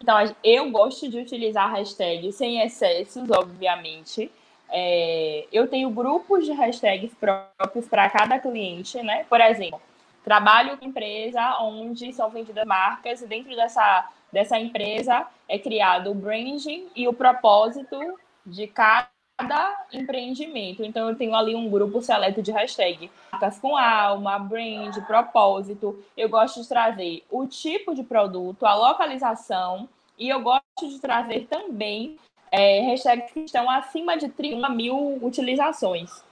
Então, 0.00 0.16
eu 0.42 0.70
gosto 0.70 1.08
de 1.08 1.18
utilizar 1.18 1.68
a 1.68 1.76
hashtag 1.76 2.32
sem 2.32 2.60
excessos, 2.62 3.30
obviamente. 3.30 4.30
É, 4.70 5.46
eu 5.52 5.66
tenho 5.68 5.90
grupos 5.90 6.46
de 6.46 6.52
hashtags 6.52 7.12
próprios 7.14 7.86
para 7.86 8.08
cada 8.08 8.38
cliente, 8.38 9.02
né? 9.02 9.26
Por 9.28 9.40
exemplo, 9.40 9.80
trabalho 10.24 10.78
com 10.78 10.86
empresa 10.86 11.58
onde 11.60 12.12
são 12.12 12.30
vendidas 12.30 12.64
marcas, 12.64 13.20
e 13.20 13.26
dentro 13.26 13.54
dessa 13.54 14.08
dessa 14.32 14.58
empresa 14.58 15.26
é 15.48 15.58
criado 15.58 16.10
o 16.10 16.14
branding 16.14 16.86
e 16.94 17.08
o 17.08 17.12
propósito 17.12 17.98
de 18.46 18.66
cada 18.66 19.08
cada 19.40 19.86
empreendimento. 19.92 20.84
Então, 20.84 21.08
eu 21.08 21.16
tenho 21.16 21.34
ali 21.34 21.54
um 21.54 21.70
grupo 21.70 22.02
seleto 22.02 22.42
de 22.42 22.52
hashtag. 22.52 23.10
Marcas 23.32 23.58
com 23.58 23.76
alma, 23.76 24.38
brand, 24.38 24.94
propósito. 25.06 25.98
Eu 26.16 26.28
gosto 26.28 26.60
de 26.60 26.68
trazer 26.68 27.24
o 27.30 27.46
tipo 27.46 27.94
de 27.94 28.02
produto, 28.02 28.66
a 28.66 28.74
localização, 28.74 29.88
e 30.18 30.28
eu 30.28 30.40
gosto 30.42 30.88
de 30.88 30.98
trazer 30.98 31.46
também 31.46 32.18
é, 32.52 32.80
hashtags 32.90 33.32
que 33.32 33.40
estão 33.40 33.70
acima 33.70 34.16
de 34.16 34.28
30 34.28 34.68
mil 34.68 35.18
utilizações. 35.22 36.22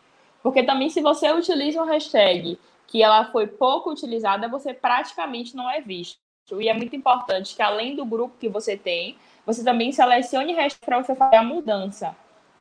Porque 0.42 0.62
também, 0.62 0.90
se 0.90 1.00
você 1.00 1.32
utiliza 1.32 1.82
uma 1.82 1.92
hashtag 1.92 2.58
que 2.86 3.02
ela 3.02 3.24
foi 3.26 3.46
pouco 3.46 3.90
utilizada, 3.90 4.48
você 4.48 4.74
praticamente 4.74 5.56
não 5.56 5.70
é 5.70 5.80
visto. 5.80 6.18
E 6.58 6.68
é 6.68 6.74
muito 6.74 6.94
importante 6.96 7.54
que, 7.54 7.62
além 7.62 7.94
do 7.94 8.04
grupo 8.04 8.36
que 8.38 8.48
você 8.48 8.76
tem, 8.76 9.16
você 9.44 9.64
também 9.64 9.92
selecione 9.92 10.52
hashtags 10.52 10.84
para 10.84 11.02
você 11.02 11.14
fazer 11.14 11.36
a 11.36 11.42
mudança 11.42 12.16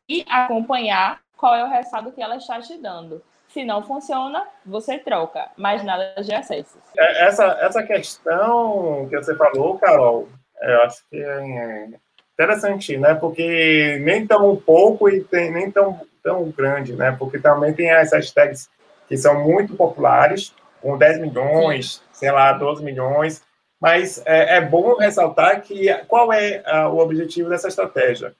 e 0.07 0.25
acompanhar 0.29 1.19
qual 1.35 1.55
é 1.55 1.63
o 1.63 1.69
resultado 1.69 2.11
que 2.11 2.21
ela 2.21 2.37
está 2.37 2.59
te 2.59 2.77
dando. 2.77 3.21
Se 3.49 3.63
não 3.63 3.81
funciona, 3.81 4.45
você 4.65 4.97
troca, 4.97 5.49
mas 5.55 5.83
nada 5.83 6.15
de 6.21 6.33
acessos. 6.33 6.81
É, 6.97 7.27
essa, 7.27 7.45
essa 7.61 7.83
questão 7.83 9.07
que 9.09 9.17
você 9.17 9.35
falou, 9.35 9.77
Carol, 9.77 10.27
eu 10.61 10.81
acho 10.83 11.03
que 11.09 11.17
é 11.17 11.87
interessante, 12.33 12.97
né? 12.97 13.15
Porque 13.15 13.99
nem 14.03 14.27
tão 14.27 14.55
pouco 14.55 15.09
e 15.09 15.23
tem, 15.23 15.51
nem 15.51 15.71
tão, 15.71 15.99
tão 16.21 16.49
grande, 16.51 16.93
né? 16.93 17.15
Porque 17.17 17.39
também 17.39 17.73
tem 17.73 17.89
as 17.91 18.11
hashtags 18.11 18.69
que 19.07 19.17
são 19.17 19.43
muito 19.43 19.75
populares, 19.75 20.53
com 20.81 20.97
10 20.97 21.21
milhões, 21.21 21.95
Sim. 21.95 22.01
sei 22.11 22.31
lá, 22.31 22.51
12 22.53 22.83
milhões, 22.83 23.41
mas 23.79 24.21
é, 24.25 24.57
é 24.57 24.61
bom 24.61 24.95
ressaltar 24.95 25.61
que 25.61 25.93
qual 26.07 26.31
é 26.33 26.63
uh, 26.65 26.89
o 26.89 26.99
objetivo 26.99 27.49
dessa 27.49 27.67
estratégia? 27.67 28.33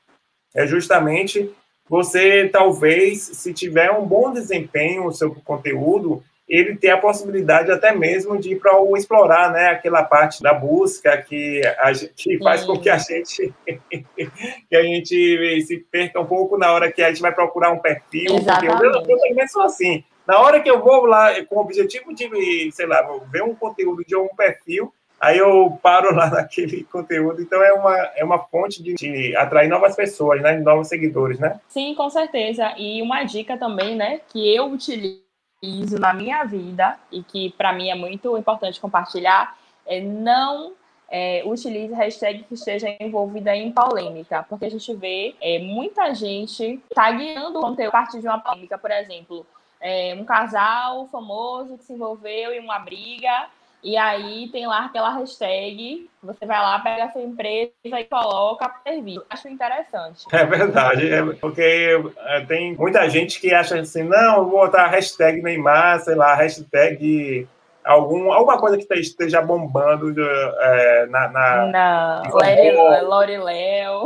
É 0.57 0.65
justamente 0.65 1.49
você, 1.89 2.49
talvez, 2.49 3.21
se 3.21 3.53
tiver 3.53 3.91
um 3.91 4.05
bom 4.05 4.31
desempenho 4.31 5.05
no 5.05 5.13
seu 5.13 5.33
conteúdo, 5.33 6.23
ele 6.47 6.75
ter 6.75 6.89
a 6.89 6.97
possibilidade 6.97 7.71
até 7.71 7.93
mesmo 7.93 8.37
de 8.37 8.53
ir 8.53 8.59
para 8.59 8.79
o 8.81 8.95
explorar, 8.95 9.51
né, 9.51 9.67
aquela 9.67 10.03
parte 10.03 10.41
da 10.41 10.53
busca 10.53 11.17
que, 11.21 11.61
a 11.79 11.91
gente, 11.91 12.39
faz 12.39 12.63
com 12.63 12.79
que 12.79 12.89
a 12.89 12.97
gente 12.97 13.53
que 14.69 14.75
a 14.75 14.81
gente 14.81 15.65
se 15.65 15.77
perca 15.91 16.19
um 16.19 16.25
pouco 16.25 16.57
na 16.57 16.71
hora 16.71 16.91
que 16.91 17.01
a 17.01 17.09
gente 17.09 17.21
vai 17.21 17.33
procurar 17.33 17.71
um 17.71 17.79
perfil. 17.79 18.35
Exatamente. 18.35 18.83
Eu, 18.83 18.91
eu 18.93 19.19
também 19.19 19.47
sou 19.47 19.63
assim. 19.63 20.03
Na 20.25 20.39
hora 20.39 20.59
que 20.61 20.69
eu 20.69 20.81
vou 20.81 21.05
lá 21.05 21.41
com 21.45 21.55
o 21.55 21.61
objetivo 21.61 22.13
de, 22.13 22.69
sei 22.71 22.85
lá, 22.85 23.01
ver 23.31 23.43
um 23.43 23.55
conteúdo 23.55 24.03
de 24.05 24.15
um 24.15 24.27
perfil, 24.35 24.93
aí 25.19 25.37
eu 25.37 25.77
paro 25.81 26.13
lá 26.15 26.29
naquele 26.31 26.83
conteúdo. 26.83 27.41
Então 27.41 27.61
é 27.61 27.73
uma, 27.73 27.97
é 28.15 28.23
uma 28.23 28.39
fonte 28.39 28.81
de, 28.81 28.95
de, 28.95 29.35
atrair 29.35 29.67
novas 29.67 29.95
pessoas, 29.95 30.41
né? 30.41 30.57
Novos 30.57 30.87
seguidores, 30.87 31.39
né? 31.39 31.59
Sim, 31.67 31.95
com 31.95 32.09
certeza. 32.09 32.73
E 32.77 33.01
uma 33.01 33.23
dica 33.23 33.57
também, 33.57 33.95
né? 33.95 34.21
Que 34.29 34.55
eu 34.55 34.71
utilizo 34.71 35.99
na 35.99 36.13
minha 36.13 36.43
vida 36.43 36.97
e 37.11 37.23
que 37.23 37.51
para 37.57 37.73
mim 37.73 37.89
é 37.89 37.95
muito 37.95 38.37
importante 38.37 38.79
compartilhar 38.79 39.57
é 39.85 40.01
não 40.01 40.73
é, 41.09 41.41
utilize 41.45 41.93
hashtag 41.93 42.43
que 42.43 42.53
esteja 42.53 42.87
envolvida 42.99 43.55
em 43.55 43.71
polêmica, 43.71 44.45
porque 44.49 44.65
a 44.65 44.69
gente 44.69 44.93
vê 44.93 45.35
é, 45.41 45.59
muita 45.59 46.13
gente 46.13 46.81
tagueando 46.93 47.59
o 47.59 47.61
conteúdo 47.61 47.89
a 47.89 47.91
partir 47.91 48.19
de 48.19 48.27
uma 48.27 48.39
polêmica, 48.39 48.77
por 48.77 48.91
exemplo, 48.91 49.45
é, 49.79 50.13
um 50.19 50.25
casal 50.25 51.07
famoso 51.07 51.77
que 51.77 51.85
se 51.85 51.93
envolveu 51.93 52.51
em 52.51 52.59
uma 52.59 52.79
briga 52.79 53.47
e 53.83 53.95
aí 53.95 54.49
tem 54.51 54.67
lá 54.67 54.85
aquela 54.85 55.09
hashtag, 55.17 56.09
você 56.21 56.45
vai 56.45 56.59
lá, 56.59 56.79
pega 56.79 57.05
a 57.05 57.11
sua 57.11 57.21
empresa 57.21 57.71
e 57.83 58.03
coloca 58.05 58.73
serviço. 58.83 59.25
Acho 59.29 59.47
interessante. 59.47 60.25
É 60.31 60.45
verdade, 60.45 61.11
é 61.11 61.23
porque 61.35 62.01
é, 62.17 62.41
tem 62.41 62.75
muita 62.75 63.07
gente 63.09 63.39
que 63.39 63.53
acha 63.53 63.79
assim, 63.79 64.03
não, 64.03 64.49
vou 64.49 64.59
botar 64.61 64.87
hashtag 64.87 65.41
Neymar, 65.41 65.99
sei 66.01 66.15
lá, 66.15 66.33
hashtag 66.35 67.47
algum, 67.87 68.31
alguma 68.31 68.59
coisa 68.59 68.77
que 68.77 68.93
esteja 68.95 69.41
bombando 69.41 70.13
é, 70.19 71.05
na, 71.07 71.29
na. 71.29 71.65
Não, 71.67 72.31
Loriléu. 73.03 74.03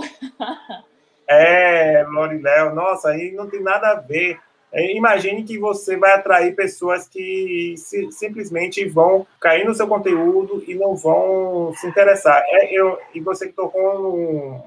é, 1.28 2.06
Loriléu, 2.08 2.76
nossa, 2.76 3.10
aí 3.10 3.32
não 3.32 3.50
tem 3.50 3.62
nada 3.62 3.92
a 3.92 3.96
ver. 3.96 4.40
É, 4.74 4.96
imagine 4.96 5.44
que 5.44 5.58
você 5.58 5.98
vai 5.98 6.14
atrair 6.14 6.56
pessoas 6.56 7.08
que 7.08 7.76
se, 7.78 8.10
simplesmente 8.12 8.88
vão 8.88 9.28
cair 9.40 9.66
no 9.66 9.74
seu 9.74 9.88
conteúdo 9.88 10.64
e 10.66 10.74
não 10.76 10.96
vão 10.96 11.74
se 11.76 11.88
interessar. 11.88 12.42
É, 12.48 12.74
eu, 12.74 12.98
e 13.14 13.20
você 13.20 13.48
que 13.48 13.54
tocou 13.54 14.64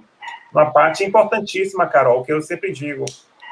uma 0.52 0.70
parte 0.70 1.04
importantíssima, 1.04 1.86
Carol, 1.86 2.22
que 2.22 2.32
eu 2.32 2.42
sempre 2.42 2.70
digo, 2.70 3.04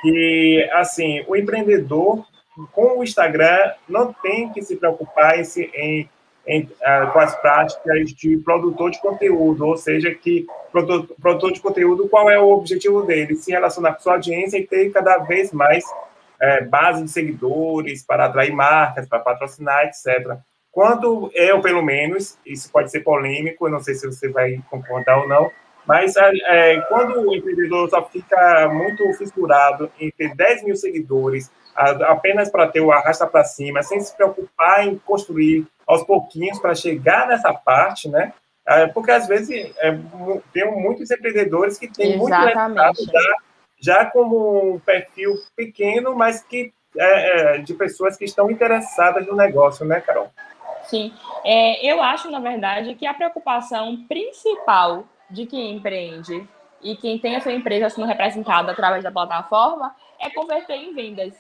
que 0.03 0.69
assim, 0.75 1.25
o 1.27 1.35
empreendedor 1.35 2.25
com 2.73 2.99
o 2.99 3.05
Instagram 3.05 3.73
não 3.88 4.12
tem 4.12 4.51
que 4.51 4.62
se 4.62 4.77
preocupar 4.77 5.38
em, 5.38 5.45
em, 5.75 6.09
em 6.47 6.62
uh, 6.62 7.12
com 7.12 7.19
as 7.19 7.35
práticas 7.41 8.11
de 8.11 8.37
produtor 8.38 8.91
de 8.91 9.01
conteúdo, 9.01 9.67
ou 9.67 9.77
seja, 9.77 10.15
que 10.15 10.47
produtor, 10.71 11.17
produtor 11.21 11.53
de 11.53 11.61
conteúdo, 11.61 12.09
qual 12.09 12.31
é 12.31 12.38
o 12.38 12.51
objetivo 12.51 13.03
dele? 13.03 13.37
Se 13.37 13.51
relacionar 13.51 13.95
com 13.95 14.01
sua 14.01 14.15
audiência 14.15 14.59
e 14.59 14.67
ter 14.67 14.91
cada 14.91 15.17
vez 15.19 15.51
mais 15.51 15.85
é, 16.42 16.64
base 16.64 17.05
de 17.05 17.11
seguidores, 17.11 18.05
para 18.05 18.26
atrair 18.26 18.52
marcas, 18.52 19.09
para 19.09 19.20
patrocinar, 19.20 19.85
etc. 19.85 20.37
Quando 20.72 21.31
eu, 21.35 21.61
pelo 21.61 21.83
menos, 21.83 22.37
isso 22.44 22.70
pode 22.72 22.90
ser 22.90 23.00
polêmico, 23.00 23.66
eu 23.66 23.70
não 23.70 23.78
sei 23.78 23.94
se 23.94 24.07
você 24.07 24.28
vai 24.28 24.61
concordar 24.68 25.18
ou 25.20 25.28
não, 25.28 25.50
mas 25.87 26.16
é, 26.16 26.31
é 26.44 26.81
quando 26.83 27.28
o 27.28 27.35
empreendedor 27.35 27.88
só 27.88 28.05
fica 28.05 28.68
muito 28.68 29.05
fissurado 29.14 29.90
em 30.00 30.11
ter 30.11 30.35
10 30.35 30.64
mil 30.64 30.74
seguidores, 30.74 31.48
apenas 31.76 32.50
para 32.50 32.66
ter 32.66 32.81
o 32.81 32.90
arrasta 32.90 33.26
para 33.26 33.44
cima, 33.44 33.83
sem 33.83 34.00
se 34.00 34.14
preocupar 34.16 34.85
em 34.85 34.98
construir 34.98 35.66
aos 35.87 36.02
pouquinhos 36.02 36.59
para 36.59 36.74
chegar 36.74 37.28
nessa 37.28 37.52
parte, 37.52 38.09
né? 38.09 38.33
É, 38.66 38.87
porque 38.88 39.11
às 39.11 39.26
vezes 39.26 39.72
é, 39.78 39.98
tem 40.52 40.70
muitos 40.70 41.11
empreendedores 41.11 41.78
que 41.78 41.88
têm 41.88 42.14
Exatamente. 42.14 42.57
muito 42.57 42.81
resultado 42.81 43.52
já 43.83 44.07
como 44.07 44.75
um 44.75 44.79
perfil 44.79 45.35
pequeno, 45.57 46.14
mas 46.14 46.42
que 46.42 46.73
é, 46.97 47.57
é, 47.57 47.59
de 47.59 47.75
pessoas 47.75 48.16
que 48.16 48.25
estão 48.25 48.51
interessadas 48.51 49.27
no 49.27 49.35
negócio, 49.35 49.85
né, 49.85 50.01
Carol? 50.01 50.31
Sim, 50.85 51.12
é, 51.45 51.85
eu 51.85 52.01
acho, 52.01 52.31
na 52.31 52.38
verdade, 52.38 52.95
que 52.95 53.07
a 53.07 53.14
preocupação 53.14 54.05
principal 54.07 55.05
de 55.29 55.47
quem 55.47 55.75
empreende 55.75 56.47
e 56.81 56.97
quem 56.97 57.18
tem 57.18 57.35
a 57.35 57.40
sua 57.40 57.53
empresa 57.53 57.88
sendo 57.88 58.07
representada 58.07 58.73
através 58.73 59.03
da 59.03 59.11
plataforma 59.11 59.95
é 60.21 60.31
converter 60.31 60.77
em 60.77 60.95
vendas. 60.95 61.35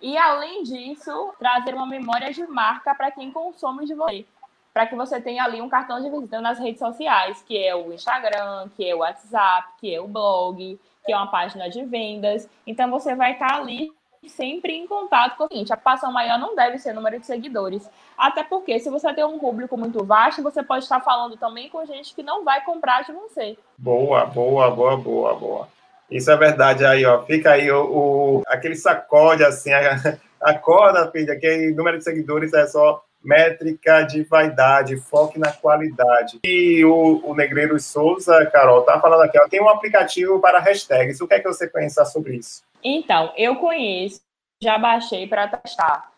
E, 0.00 0.16
além 0.18 0.64
disso, 0.64 1.32
trazer 1.38 1.74
uma 1.74 1.86
memória 1.86 2.32
de 2.32 2.44
marca 2.46 2.94
para 2.94 3.10
quem 3.12 3.30
consome 3.30 3.86
de 3.86 3.94
você. 3.94 4.24
Para 4.72 4.86
que 4.86 4.96
você 4.96 5.20
tenha 5.20 5.44
ali 5.44 5.60
um 5.60 5.68
cartão 5.68 6.00
de 6.00 6.10
visita 6.10 6.40
nas 6.40 6.58
redes 6.58 6.78
sociais, 6.78 7.42
que 7.46 7.62
é 7.62 7.74
o 7.76 7.92
Instagram, 7.92 8.68
que 8.74 8.88
é 8.88 8.94
o 8.94 8.98
WhatsApp, 8.98 9.68
que 9.78 9.94
é 9.94 10.00
o 10.00 10.08
blog, 10.08 10.80
que 11.04 11.12
é 11.12 11.16
uma 11.16 11.30
página 11.30 11.68
de 11.68 11.84
vendas. 11.84 12.48
Então, 12.66 12.90
você 12.90 13.14
vai 13.14 13.32
estar 13.32 13.56
ali 13.56 13.90
sempre 14.28 14.74
em 14.74 14.86
contato 14.86 15.36
com 15.36 15.44
o 15.44 15.48
seguinte: 15.48 15.72
a 15.72 15.76
preocupação 15.76 16.12
maior 16.12 16.38
não 16.38 16.54
deve 16.54 16.78
ser 16.78 16.92
o 16.92 16.94
número 16.94 17.18
de 17.18 17.26
seguidores. 17.26 17.88
Até 18.16 18.44
porque, 18.44 18.78
se 18.78 18.90
você 18.90 19.12
tem 19.12 19.24
um 19.24 19.38
público 19.38 19.76
muito 19.76 20.04
vasto, 20.04 20.42
você 20.42 20.62
pode 20.62 20.84
estar 20.84 21.00
falando 21.00 21.36
também 21.36 21.68
com 21.68 21.84
gente 21.84 22.14
que 22.14 22.22
não 22.22 22.44
vai 22.44 22.64
comprar 22.64 23.02
de 23.02 23.12
você. 23.12 23.56
Boa, 23.76 24.24
boa, 24.26 24.70
boa, 24.70 24.96
boa, 24.96 25.34
boa. 25.34 25.68
Isso 26.10 26.30
é 26.30 26.36
verdade 26.36 26.84
aí, 26.84 27.04
ó. 27.04 27.22
Fica 27.22 27.52
aí 27.52 27.70
o, 27.70 27.84
o 27.84 28.42
aquele 28.46 28.76
sacode 28.76 29.42
assim, 29.42 29.70
acorda, 30.40 31.10
filha, 31.12 31.38
que 31.38 31.72
número 31.72 31.98
de 31.98 32.04
seguidores 32.04 32.52
é 32.52 32.66
só 32.66 33.02
métrica 33.24 34.02
de 34.02 34.22
vaidade, 34.22 34.96
foque 34.96 35.38
na 35.38 35.52
qualidade. 35.52 36.40
E 36.44 36.84
o, 36.84 37.20
o 37.24 37.34
Negreiro 37.34 37.78
Souza, 37.78 38.44
Carol, 38.46 38.82
tá 38.82 39.00
falando 39.00 39.22
aqui, 39.22 39.38
ó, 39.38 39.48
tem 39.48 39.62
um 39.62 39.68
aplicativo 39.68 40.40
para 40.40 40.58
hashtags. 40.58 41.20
O 41.20 41.28
que 41.28 41.34
é 41.34 41.40
que 41.40 41.48
você 41.48 41.66
pensa 41.66 42.04
sobre 42.04 42.36
isso? 42.36 42.62
Então, 42.82 43.32
eu 43.36 43.56
conheço, 43.56 44.20
já 44.62 44.76
baixei 44.78 45.26
para 45.26 45.48
testar. 45.48 46.10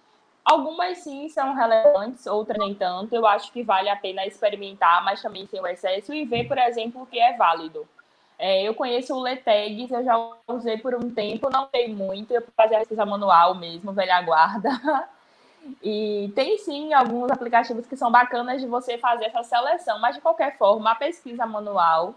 Algumas 0.44 0.98
sim 0.98 1.28
são 1.30 1.54
relevantes, 1.54 2.26
outras 2.26 2.58
nem 2.58 2.74
tanto. 2.74 3.14
Eu 3.14 3.26
acho 3.26 3.50
que 3.50 3.62
vale 3.62 3.88
a 3.88 3.96
pena 3.96 4.26
experimentar, 4.26 5.02
mas 5.04 5.22
também 5.22 5.46
sem 5.46 5.60
o 5.60 5.66
excesso 5.66 6.12
e 6.12 6.24
ver, 6.24 6.44
por 6.44 6.58
exemplo, 6.58 7.02
o 7.02 7.06
que 7.06 7.18
é 7.18 7.34
válido. 7.36 7.88
É, 8.38 8.62
eu 8.62 8.74
conheço 8.74 9.14
o 9.14 9.22
Letegs, 9.22 9.90
eu 9.90 10.04
já 10.04 10.30
usei 10.48 10.76
por 10.78 10.94
um 10.94 11.10
tempo, 11.10 11.48
não 11.50 11.66
tem 11.66 11.94
muito, 11.94 12.32
eu 12.32 12.42
fazer 12.56 12.74
a 12.74 12.78
pesquisa 12.80 13.06
manual 13.06 13.54
mesmo, 13.54 13.92
velha 13.92 14.20
guarda. 14.22 14.68
E 15.82 16.32
tem 16.34 16.58
sim 16.58 16.92
alguns 16.92 17.30
aplicativos 17.30 17.86
que 17.86 17.96
são 17.96 18.10
bacanas 18.10 18.60
de 18.60 18.66
você 18.66 18.98
fazer 18.98 19.26
essa 19.26 19.42
seleção, 19.42 20.00
mas 20.00 20.14
de 20.14 20.20
qualquer 20.20 20.56
forma, 20.56 20.90
a 20.90 20.94
pesquisa 20.94 21.46
manual 21.46 22.14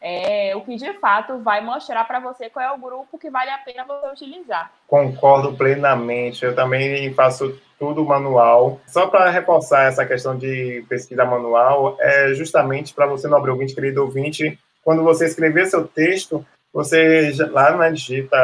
é 0.00 0.54
o 0.54 0.60
que 0.60 0.76
de 0.76 0.92
fato 0.94 1.38
vai 1.38 1.60
mostrar 1.60 2.04
para 2.04 2.20
você 2.20 2.48
qual 2.48 2.64
é 2.64 2.72
o 2.72 2.78
grupo 2.78 3.18
que 3.18 3.30
vale 3.30 3.50
a 3.50 3.58
pena 3.58 3.84
você 3.84 4.24
utilizar. 4.24 4.70
Concordo 4.86 5.56
plenamente, 5.56 6.44
eu 6.44 6.54
também 6.54 7.12
faço 7.14 7.58
tudo 7.78 8.04
manual. 8.04 8.80
Só 8.86 9.06
para 9.08 9.30
reforçar 9.30 9.84
essa 9.84 10.06
questão 10.06 10.36
de 10.36 10.84
pesquisa 10.88 11.24
manual, 11.24 11.96
é 12.00 12.32
justamente 12.34 12.94
para 12.94 13.06
você, 13.06 13.26
nobre 13.28 13.50
ouvinte, 13.50 13.74
querido 13.74 14.02
ouvinte, 14.02 14.58
quando 14.84 15.02
você 15.02 15.26
escrever 15.26 15.66
seu 15.66 15.86
texto, 15.86 16.44
você 16.72 17.32
lá 17.50 17.72
na 17.72 17.90
digita 17.90 18.36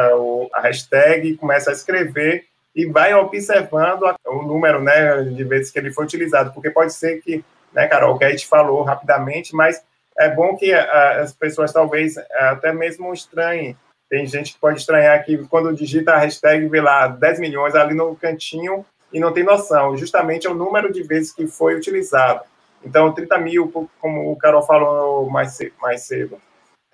a 0.53 0.61
hashtag, 0.61 1.37
começa 1.37 1.69
a 1.69 1.73
escrever 1.73 2.45
e 2.75 2.85
vai 2.85 3.13
observando 3.13 4.03
o 4.25 4.41
número 4.41 4.81
né, 4.81 5.23
de 5.23 5.43
vezes 5.43 5.71
que 5.71 5.79
ele 5.79 5.93
foi 5.93 6.05
utilizado, 6.05 6.51
porque 6.53 6.69
pode 6.69 6.93
ser 6.93 7.21
que, 7.21 7.43
né, 7.73 7.87
Carol, 7.87 8.17
que 8.17 8.25
a 8.25 8.29
gente 8.29 8.47
falou 8.47 8.83
rapidamente, 8.83 9.55
mas 9.55 9.81
é 10.17 10.29
bom 10.29 10.55
que 10.55 10.73
as 10.73 11.33
pessoas 11.33 11.71
talvez 11.71 12.17
até 12.33 12.73
mesmo 12.73 13.13
estranhem. 13.13 13.77
Tem 14.09 14.25
gente 14.25 14.53
que 14.53 14.59
pode 14.59 14.79
estranhar 14.79 15.23
que 15.25 15.37
quando 15.47 15.73
digita 15.73 16.13
a 16.13 16.17
hashtag 16.17 16.67
vê 16.67 16.79
lá 16.79 17.07
10 17.07 17.39
milhões 17.39 17.75
ali 17.75 17.93
no 17.93 18.15
cantinho 18.15 18.85
e 19.11 19.19
não 19.19 19.33
tem 19.33 19.43
noção. 19.43 19.97
Justamente 19.97 20.47
é 20.47 20.49
o 20.49 20.53
número 20.53 20.91
de 20.91 21.01
vezes 21.03 21.33
que 21.33 21.47
foi 21.47 21.75
utilizado. 21.75 22.41
Então, 22.83 23.11
30 23.13 23.37
mil, 23.39 23.89
como 23.99 24.31
o 24.31 24.35
Carol 24.35 24.61
falou 24.61 25.29
mais 25.29 25.53
cedo, 25.53 25.73
mais 25.81 26.03
cedo 26.03 26.39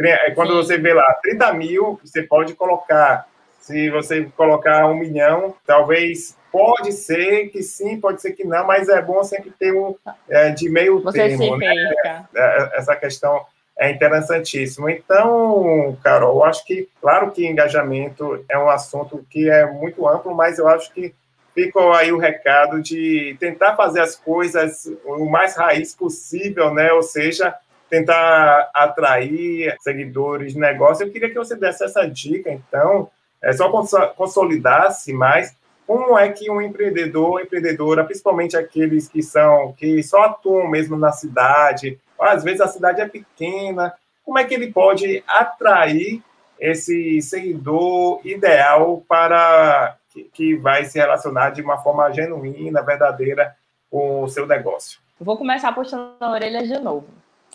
é, 0.10 0.32
quando 0.32 0.56
você 0.56 0.78
vê 0.78 0.94
lá 0.94 1.14
30 1.22 1.54
mil, 1.54 2.00
você 2.04 2.24
pode 2.24 2.54
colocar. 2.56 3.28
Se 3.62 3.90
você 3.90 4.26
colocar 4.36 4.88
um 4.88 4.96
milhão, 4.96 5.56
talvez 5.66 6.36
pode 6.52 6.92
ser 6.92 7.50
que 7.50 7.64
sim, 7.64 8.00
pode 8.00 8.22
ser 8.22 8.34
que 8.34 8.44
não, 8.44 8.68
mas 8.68 8.90
é 8.90 9.02
bom 9.02 9.24
sempre 9.24 9.52
ter 9.52 9.72
um 9.72 9.96
é, 10.28 10.50
de 10.50 10.70
meio 10.70 11.02
você 11.02 11.30
termo. 11.30 11.58
Né? 11.58 11.94
É, 12.36 12.78
essa 12.78 12.96
questão 12.96 13.46
é 13.80 13.90
interessantíssima. 13.92 14.92
Então, 14.92 15.98
Carol, 16.04 16.38
eu 16.38 16.44
acho 16.44 16.66
que, 16.66 16.90
claro 17.00 17.32
que 17.32 17.48
engajamento 17.48 18.44
é 18.50 18.58
um 18.58 18.70
assunto 18.70 19.26
que 19.30 19.50
é 19.50 19.66
muito 19.66 20.08
amplo, 20.08 20.36
mas 20.36 20.60
eu 20.60 20.68
acho 20.68 20.92
que 20.94 21.14
ficou 21.54 21.94
aí 21.94 22.12
o 22.12 22.18
recado 22.18 22.82
de 22.82 23.36
tentar 23.40 23.76
fazer 23.76 24.02
as 24.02 24.16
coisas 24.16 24.86
o 25.06 25.26
mais 25.30 25.56
raiz 25.56 25.96
possível, 25.96 26.74
né? 26.74 26.92
Ou 26.94 27.04
seja, 27.04 27.56
tentar 27.90 28.70
atrair 28.74 29.76
seguidores, 29.82 30.56
negócio. 30.56 31.06
Eu 31.06 31.12
queria 31.12 31.30
que 31.30 31.36
você 31.36 31.56
desse 31.56 31.84
essa 31.84 32.06
dica, 32.06 32.50
então, 32.50 33.10
é, 33.42 33.52
só 33.54 33.70
consolidasse 34.16 35.14
mais 35.14 35.56
como 35.86 36.18
é 36.18 36.30
que 36.32 36.50
um 36.50 36.62
empreendedor, 36.62 37.42
empreendedora, 37.42 38.04
principalmente 38.04 38.56
aqueles 38.56 39.10
que 39.10 39.22
são 39.22 39.74
que 39.74 40.02
só 40.04 40.24
atuam 40.24 40.68
mesmo 40.68 40.96
na 40.96 41.12
cidade, 41.12 42.00
às 42.20 42.44
vezes 42.44 42.62
a 42.62 42.68
cidade 42.68 43.02
é 43.02 43.08
pequena, 43.08 43.94
como 44.24 44.40
é 44.40 44.46
que 44.46 44.54
ele 44.54 44.72
pode 44.72 45.24
atrair 45.28 46.24
esse 46.60 47.22
seguidor 47.22 48.22
ideal 48.24 49.04
para 49.08 49.98
que, 50.12 50.24
que 50.26 50.56
vai 50.56 50.86
se 50.86 51.00
relacionar 51.00 51.50
de 51.50 51.62
uma 51.62 51.78
forma 51.80 52.10
genuína, 52.12 52.84
verdadeira 52.84 53.56
com 53.90 54.24
o 54.24 54.30
seu 54.30 54.46
negócio? 54.46 55.00
Vou 55.20 55.38
começar 55.38 55.74
puxando 55.74 56.16
a 56.20 56.32
orelha 56.32 56.64
de 56.64 56.80
novo. 56.80 57.08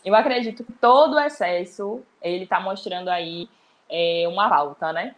Eu 0.04 0.14
acredito 0.14 0.62
que 0.62 0.72
todo 0.72 1.14
o 1.14 1.20
excesso, 1.20 2.02
ele 2.20 2.44
está 2.44 2.60
mostrando 2.60 3.08
aí 3.08 3.48
é, 3.88 4.24
uma 4.28 4.48
falta, 4.48 4.92
né? 4.92 5.14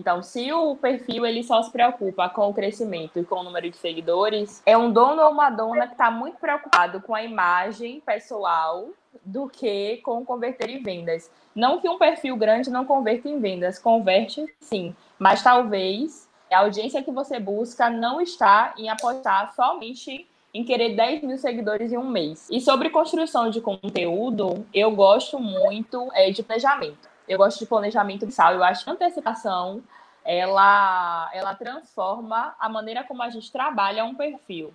Então, 0.00 0.22
se 0.22 0.50
o 0.50 0.76
perfil 0.76 1.26
ele 1.26 1.42
só 1.42 1.62
se 1.62 1.70
preocupa 1.70 2.26
com 2.30 2.48
o 2.48 2.54
crescimento 2.54 3.18
e 3.18 3.24
com 3.24 3.40
o 3.40 3.42
número 3.42 3.68
de 3.68 3.76
seguidores, 3.76 4.62
é 4.64 4.74
um 4.74 4.90
dono 4.90 5.20
ou 5.20 5.30
uma 5.30 5.50
dona 5.50 5.86
que 5.86 5.92
está 5.92 6.10
muito 6.10 6.38
preocupado 6.38 7.02
com 7.02 7.14
a 7.14 7.22
imagem 7.22 8.00
pessoal 8.00 8.88
do 9.22 9.46
que 9.46 9.98
com 9.98 10.24
converter 10.24 10.70
em 10.70 10.82
vendas. 10.82 11.30
Não 11.54 11.78
que 11.78 11.88
um 11.88 11.98
perfil 11.98 12.34
grande 12.34 12.70
não 12.70 12.86
converta 12.86 13.28
em 13.28 13.38
vendas, 13.38 13.78
converte 13.78 14.46
sim, 14.58 14.96
mas 15.18 15.42
talvez 15.42 16.26
a 16.50 16.60
audiência 16.60 17.02
que 17.02 17.10
você 17.10 17.38
busca 17.38 17.90
não 17.90 18.22
está 18.22 18.72
em 18.78 18.88
apostar 18.88 19.54
somente 19.54 20.26
em 20.54 20.64
querer 20.64 20.96
10 20.96 21.24
mil 21.24 21.36
seguidores 21.36 21.92
em 21.92 21.98
um 21.98 22.08
mês. 22.08 22.48
E 22.50 22.58
sobre 22.58 22.88
construção 22.88 23.50
de 23.50 23.60
conteúdo, 23.60 24.66
eu 24.72 24.90
gosto 24.92 25.38
muito 25.38 26.08
é, 26.14 26.30
de 26.30 26.42
planejamento. 26.42 27.09
Eu 27.30 27.38
gosto 27.38 27.60
de 27.60 27.66
planejamento 27.66 28.26
mensal. 28.26 28.52
Eu 28.54 28.64
acho 28.64 28.84
que 28.84 28.90
antecipação 28.90 29.84
ela, 30.24 31.30
ela 31.32 31.54
transforma 31.54 32.56
a 32.58 32.68
maneira 32.68 33.04
como 33.04 33.22
a 33.22 33.30
gente 33.30 33.52
trabalha 33.52 34.04
um 34.04 34.16
perfil. 34.16 34.74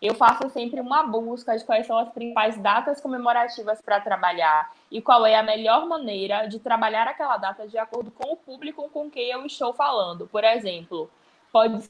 Eu 0.00 0.14
faço 0.14 0.48
sempre 0.50 0.80
uma 0.80 1.02
busca 1.02 1.58
de 1.58 1.64
quais 1.64 1.88
são 1.88 1.98
as 1.98 2.08
principais 2.10 2.56
datas 2.56 3.00
comemorativas 3.00 3.82
para 3.82 4.00
trabalhar 4.00 4.72
e 4.92 5.02
qual 5.02 5.26
é 5.26 5.34
a 5.34 5.42
melhor 5.42 5.88
maneira 5.88 6.46
de 6.46 6.60
trabalhar 6.60 7.08
aquela 7.08 7.36
data 7.36 7.66
de 7.66 7.76
acordo 7.76 8.12
com 8.12 8.32
o 8.32 8.36
público 8.36 8.88
com 8.90 9.10
quem 9.10 9.32
eu 9.32 9.44
estou 9.44 9.72
falando. 9.72 10.28
Por 10.28 10.44
exemplo, 10.44 11.10
pode 11.50 11.82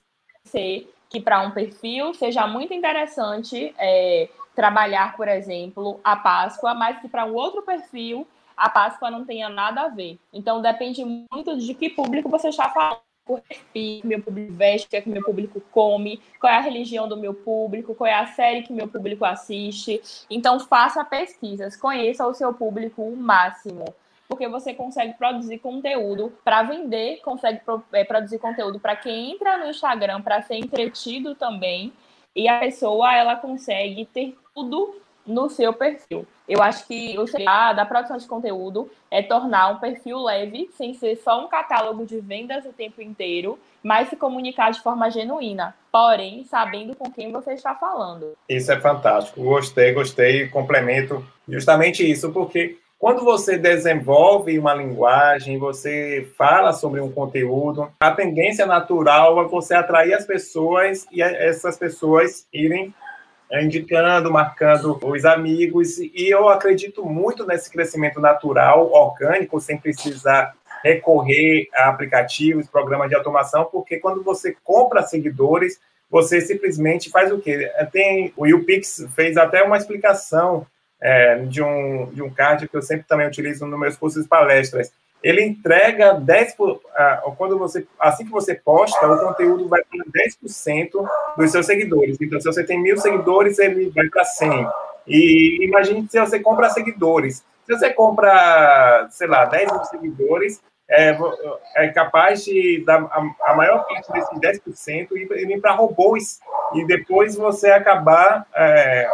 ser 0.43 0.91
que 1.11 1.21
para 1.21 1.43
um 1.43 1.51
perfil 1.51 2.15
seja 2.15 2.47
muito 2.47 2.73
interessante 2.73 3.75
é, 3.77 4.31
trabalhar, 4.57 5.19
por 5.19 5.29
exemplo, 5.29 6.01
a 6.03 6.17
Páscoa, 6.17 6.73
mas 6.73 6.99
que 6.99 7.09
para 7.09 7.27
um 7.27 7.35
outro 7.35 7.61
perfil 7.61 8.27
a 8.59 8.69
Páscoa 8.69 9.11
não 9.11 9.25
tenha 9.25 9.49
nada 9.49 9.83
a 9.83 9.89
ver. 9.89 10.19
Então 10.33 10.61
depende 10.61 11.05
muito 11.05 11.57
de 11.57 11.75
que 11.75 11.91
público 11.91 12.29
você 12.29 12.49
está 12.49 12.69
falando. 12.69 13.01
O 13.27 13.43
que 13.75 14.01
meu 14.05 14.23
público 14.23 14.55
veste, 14.55 14.97
é 14.97 15.03
que 15.03 15.11
meu 15.11 15.23
público 15.23 15.61
come, 15.71 16.19
qual 16.41 16.51
é 16.51 16.57
a 16.57 16.63
religião 16.63 17.07
do 17.07 17.15
meu 17.15 17.35
público, 17.35 17.95
qual 17.95 18.09
é 18.09 18.15
a 18.15 18.27
série 18.29 18.63
que 18.63 18.73
meu 18.73 18.89
público 18.89 19.23
assiste. 19.23 20.01
Então 20.31 20.59
faça 20.59 21.05
pesquisas, 21.05 21.77
conheça 21.77 22.27
o 22.27 22.33
seu 22.33 22.55
público 22.55 23.03
o 23.03 23.15
máximo 23.15 23.85
porque 24.29 24.47
você 24.47 24.75
consegue 24.75 25.15
produzir 25.15 25.59
conteúdo 25.59 26.31
para 26.45 26.63
vender, 26.63 27.21
consegue 27.23 27.63
é, 27.93 28.05
produzir 28.05 28.39
conteúdo 28.39 28.79
para 28.79 28.95
quem 28.95 29.33
entra 29.33 29.57
no 29.57 29.71
Instagram 29.71 30.21
para 30.21 30.43
ser 30.43 30.57
entretido 30.57 31.35
também, 31.35 31.93
e 32.37 32.47
a 32.47 32.61
pessoa 32.61 33.17
ela 33.17 33.37
consegue 33.37 34.05
ter 34.05 34.37
tudo 34.55 35.01
no 35.29 35.49
seu 35.51 35.73
perfil. 35.73 36.27
Eu 36.49 36.63
acho 36.63 36.87
que 36.87 37.19
o 37.19 37.27
segredo 37.27 37.77
da 37.77 37.85
produção 37.85 38.17
de 38.17 38.27
conteúdo 38.27 38.91
é 39.11 39.23
tornar 39.23 39.69
um 39.69 39.77
perfil 39.77 40.19
leve, 40.23 40.71
sem 40.77 40.95
ser 40.95 41.17
só 41.17 41.45
um 41.45 41.49
catálogo 41.49 42.07
de 42.07 42.19
vendas 42.21 42.65
o 42.65 42.73
tempo 42.73 43.03
inteiro, 43.03 43.59
mas 43.83 44.09
se 44.09 44.17
comunicar 44.17 44.73
de 44.73 44.81
forma 44.81 45.11
genuína, 45.11 45.75
porém 45.93 46.45
sabendo 46.45 46.97
com 46.97 47.11
quem 47.11 47.31
você 47.31 47.53
está 47.53 47.75
falando. 47.75 48.33
Isso 48.49 48.73
é 48.73 48.81
fantástico. 48.81 49.43
Gostei, 49.43 49.93
gostei. 49.93 50.49
Complemento 50.49 51.25
justamente 51.47 52.11
isso, 52.11 52.33
porque 52.33 52.79
quando 52.99 53.23
você 53.23 53.57
desenvolve 53.57 54.59
uma 54.59 54.75
linguagem, 54.75 55.57
você 55.57 56.29
fala 56.37 56.73
sobre 56.73 57.01
um 57.01 57.13
conteúdo, 57.13 57.89
a 58.01 58.11
tendência 58.11 58.67
natural 58.67 59.41
é 59.41 59.47
você 59.47 59.75
atrair 59.75 60.15
as 60.15 60.27
pessoas 60.27 61.07
e 61.13 61.23
essas 61.23 61.79
pessoas 61.79 62.47
irem 62.53 62.93
indicando, 63.53 64.31
marcando 64.31 64.99
os 65.03 65.25
amigos. 65.25 65.99
E 65.99 66.29
eu 66.29 66.49
acredito 66.49 67.05
muito 67.05 67.47
nesse 67.47 67.71
crescimento 67.71 68.21
natural, 68.21 68.91
orgânico, 68.93 69.61
sem 69.61 69.79
precisar 69.79 70.55
recorrer 70.83 71.69
a 71.75 71.89
aplicativos, 71.89 72.69
programas 72.69 73.09
de 73.09 73.15
automação, 73.15 73.65
porque 73.65 73.99
quando 73.99 74.23
você 74.23 74.57
compra 74.63 75.03
seguidores, 75.03 75.81
você 76.11 76.41
simplesmente 76.41 77.11
faz 77.11 77.33
o 77.33 77.39
quê? 77.39 77.71
Tem, 77.93 78.33
o 78.37 78.47
YouPix 78.47 79.07
fez 79.15 79.37
até 79.37 79.63
uma 79.63 79.77
explicação 79.77 80.67
é, 81.01 81.39
de, 81.41 81.63
um, 81.63 82.11
de 82.13 82.23
um 82.23 82.31
card 82.31 82.69
que 82.69 82.77
eu 82.77 82.83
sempre 82.83 83.07
também 83.07 83.27
utilizo 83.27 83.67
nos 83.67 83.79
meus 83.79 83.97
cursos 83.97 84.25
e 84.25 84.29
palestras. 84.29 84.93
Ele 85.23 85.43
entrega 85.43 86.15
10%, 86.15 86.57
por, 86.57 86.81
quando 87.37 87.59
você, 87.59 87.87
assim 87.99 88.25
que 88.25 88.31
você 88.31 88.55
posta, 88.55 89.07
o 89.07 89.19
conteúdo 89.19 89.69
vai 89.69 89.83
para 89.83 90.05
10% 90.05 90.91
dos 91.37 91.51
seus 91.51 91.67
seguidores. 91.67 92.17
Então, 92.21 92.41
se 92.41 92.47
você 92.47 92.65
tem 92.65 92.81
mil 92.81 92.97
seguidores, 92.99 93.59
ele 93.59 93.91
vai 93.91 94.09
para 94.09 94.25
100. 94.25 94.69
E 95.07 95.65
imagine 95.65 96.07
se 96.09 96.21
você 96.21 96.39
compra 96.39 96.71
seguidores. 96.71 97.45
Se 97.67 97.77
você 97.77 97.91
compra, 97.93 99.09
sei 99.11 99.27
lá, 99.27 99.45
10 99.45 99.73
mil 99.73 99.85
seguidores, 99.85 100.63
é, 100.89 101.17
é 101.77 101.89
capaz 101.89 102.45
de 102.45 102.83
dar 102.85 103.03
a, 103.03 103.51
a 103.51 103.55
maior 103.55 103.85
parte 103.87 104.11
desses 104.11 104.63
10% 104.65 105.09
ir, 105.13 105.61
para 105.61 105.73
robôs 105.73 106.41
e 106.75 106.85
depois 106.87 107.37
você 107.37 107.71
acabar 107.71 108.47
é, 108.55 109.11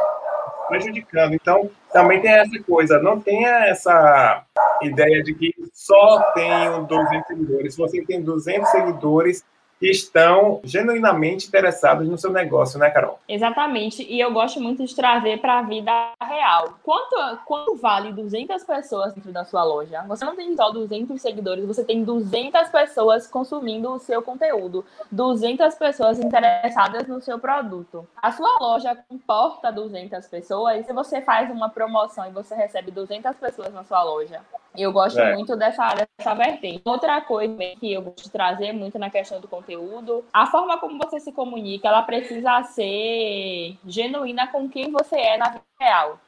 prejudicando. 0.69 1.35
Então, 1.35 1.71
também 1.93 2.21
tem 2.21 2.33
essa 2.33 2.63
coisa, 2.63 2.99
não 3.01 3.21
tenha 3.21 3.67
essa 3.67 4.45
ideia 4.83 5.23
de 5.23 5.35
que 5.35 5.55
só 5.73 6.33
tenho 6.35 6.85
200 6.85 7.27
seguidores. 7.27 7.75
Se 7.75 7.79
você 7.79 8.05
tem 8.05 8.23
200 8.23 8.71
seguidores, 8.71 9.45
que 9.85 9.91
estão 9.91 10.63
genuinamente 10.65 11.47
interessados 11.47 12.09
no 12.09 12.17
seu 12.17 12.33
negócio, 12.33 12.79
né, 12.79 12.89
Carol? 12.89 13.19
Exatamente. 13.29 14.03
E 14.03 14.19
eu 14.19 14.33
gosto 14.33 14.59
muito 14.59 14.83
de 14.83 14.97
trazer 14.97 15.43
para 15.43 15.59
a 15.59 15.63
vida 15.63 15.93
real. 16.23 16.79
Quanto, 16.83 17.39
quanto 17.45 17.77
vale 17.77 18.11
200 18.11 18.65
pessoas 18.65 19.13
dentro 19.13 19.31
da 19.31 19.45
sua 19.45 19.63
loja? 19.63 20.03
Você 20.09 20.25
não 20.25 20.35
tem 20.35 20.57
só 20.57 20.71
200 20.71 21.21
seguidores, 21.21 21.67
você 21.67 21.85
tem 21.85 22.03
200 22.03 22.71
pessoas 22.71 23.27
consumindo 23.27 23.93
o 23.93 23.99
seu 23.99 24.23
conteúdo, 24.23 24.87
200 25.13 25.75
pessoas 25.75 26.19
interessadas 26.19 27.07
no 27.07 27.21
seu 27.21 27.39
produto. 27.39 28.09
A 28.23 28.33
sua 28.33 28.57
loja 28.59 28.97
comporta 29.07 29.71
200 29.71 30.27
pessoas, 30.29 30.87
se 30.87 30.95
você 30.95 31.21
faz 31.21 31.51
uma 31.51 31.69
promoção 31.69 32.27
e 32.27 32.31
você 32.31 32.55
recebe 32.55 32.91
200 32.91 33.37
pessoas 33.37 33.75
na 33.75 33.85
sua 33.85 34.03
loja. 34.03 34.41
Eu 34.77 34.93
gosto 34.93 35.21
é. 35.21 35.35
muito 35.35 35.57
dessa, 35.57 35.95
dessa 35.95 36.35
vertente. 36.35 36.83
Outra 36.85 37.21
coisa 37.21 37.57
que 37.79 37.93
eu 37.93 38.03
gosto 38.03 38.25
de 38.25 38.31
trazer 38.31 38.73
muito 38.73 38.99
na 38.99 39.11
questão 39.11 39.41
do 39.41 39.49
conteúdo 39.49 39.65
conteúdo, 39.65 40.25
a 40.33 40.47
forma 40.47 40.79
como 40.79 40.99
você 40.99 41.21
se 41.21 41.33
comunica, 41.33 41.89
ela 41.89 42.03
precisa 42.03 42.63
ser 42.65 43.77
genuína 43.87 44.49
com 44.49 44.69
quem 44.69 44.91
você 44.91 45.17
é 45.17 45.39
na 45.39 45.51
vida 45.51 45.65
real. 45.81 46.19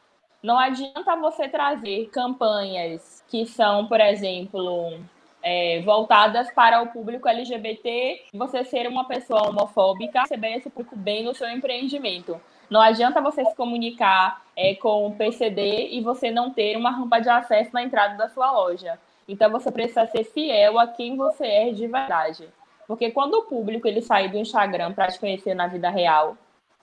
Não 0.42 0.59
adianta 0.59 1.16
você 1.16 1.48
trazer 1.48 2.09
campanhas 2.11 3.24
que 3.28 3.46
são, 3.46 3.87
por 3.87 4.00
exemplo, 4.00 5.00
é, 5.42 5.80
voltadas 5.82 6.50
para 6.52 6.82
o 6.82 6.88
público 6.88 7.28
LGBT, 7.28 8.24
você 8.32 8.64
ser 8.64 8.87
uma 8.87 9.06
pessoa 9.06 9.48
homofóbica, 9.48 10.22
receber 10.22 10.56
esse 10.56 10.70
público 10.70 10.96
bem 10.96 11.24
no 11.24 11.35
seu 11.35 11.48
empreendimento. 11.50 12.40
Não 12.68 12.81
adianta 12.81 13.20
você 13.20 13.44
se 13.44 13.55
comunicar 13.55 14.42
é, 14.57 14.74
com 14.74 15.07
o 15.07 15.14
PCD 15.14 15.90
e 15.92 16.00
você 16.00 16.31
não 16.31 16.50
ter 16.50 16.76
uma 16.76 16.90
rampa 16.90 17.20
de 17.20 17.29
acesso 17.29 17.70
na 17.72 17.83
entrada 17.83 18.16
da 18.16 18.29
sua 18.29 18.50
loja. 18.50 18.98
Então 19.29 19.50
você 19.50 19.70
precisa 19.70 20.07
ser 20.07 20.24
fiel 20.24 20.79
a 20.79 20.87
quem 20.87 21.16
você 21.16 21.46
é 21.46 21.72
de 21.72 21.87
verdade. 21.87 22.48
Porque 22.87 23.11
quando 23.11 23.35
o 23.35 23.42
público 23.42 23.87
ele 23.88 24.00
sair 24.00 24.29
do 24.29 24.38
Instagram 24.38 24.92
para 24.92 25.09
te 25.09 25.18
conhecer 25.18 25.55
na 25.55 25.66
vida 25.66 25.90
real, 25.90 26.37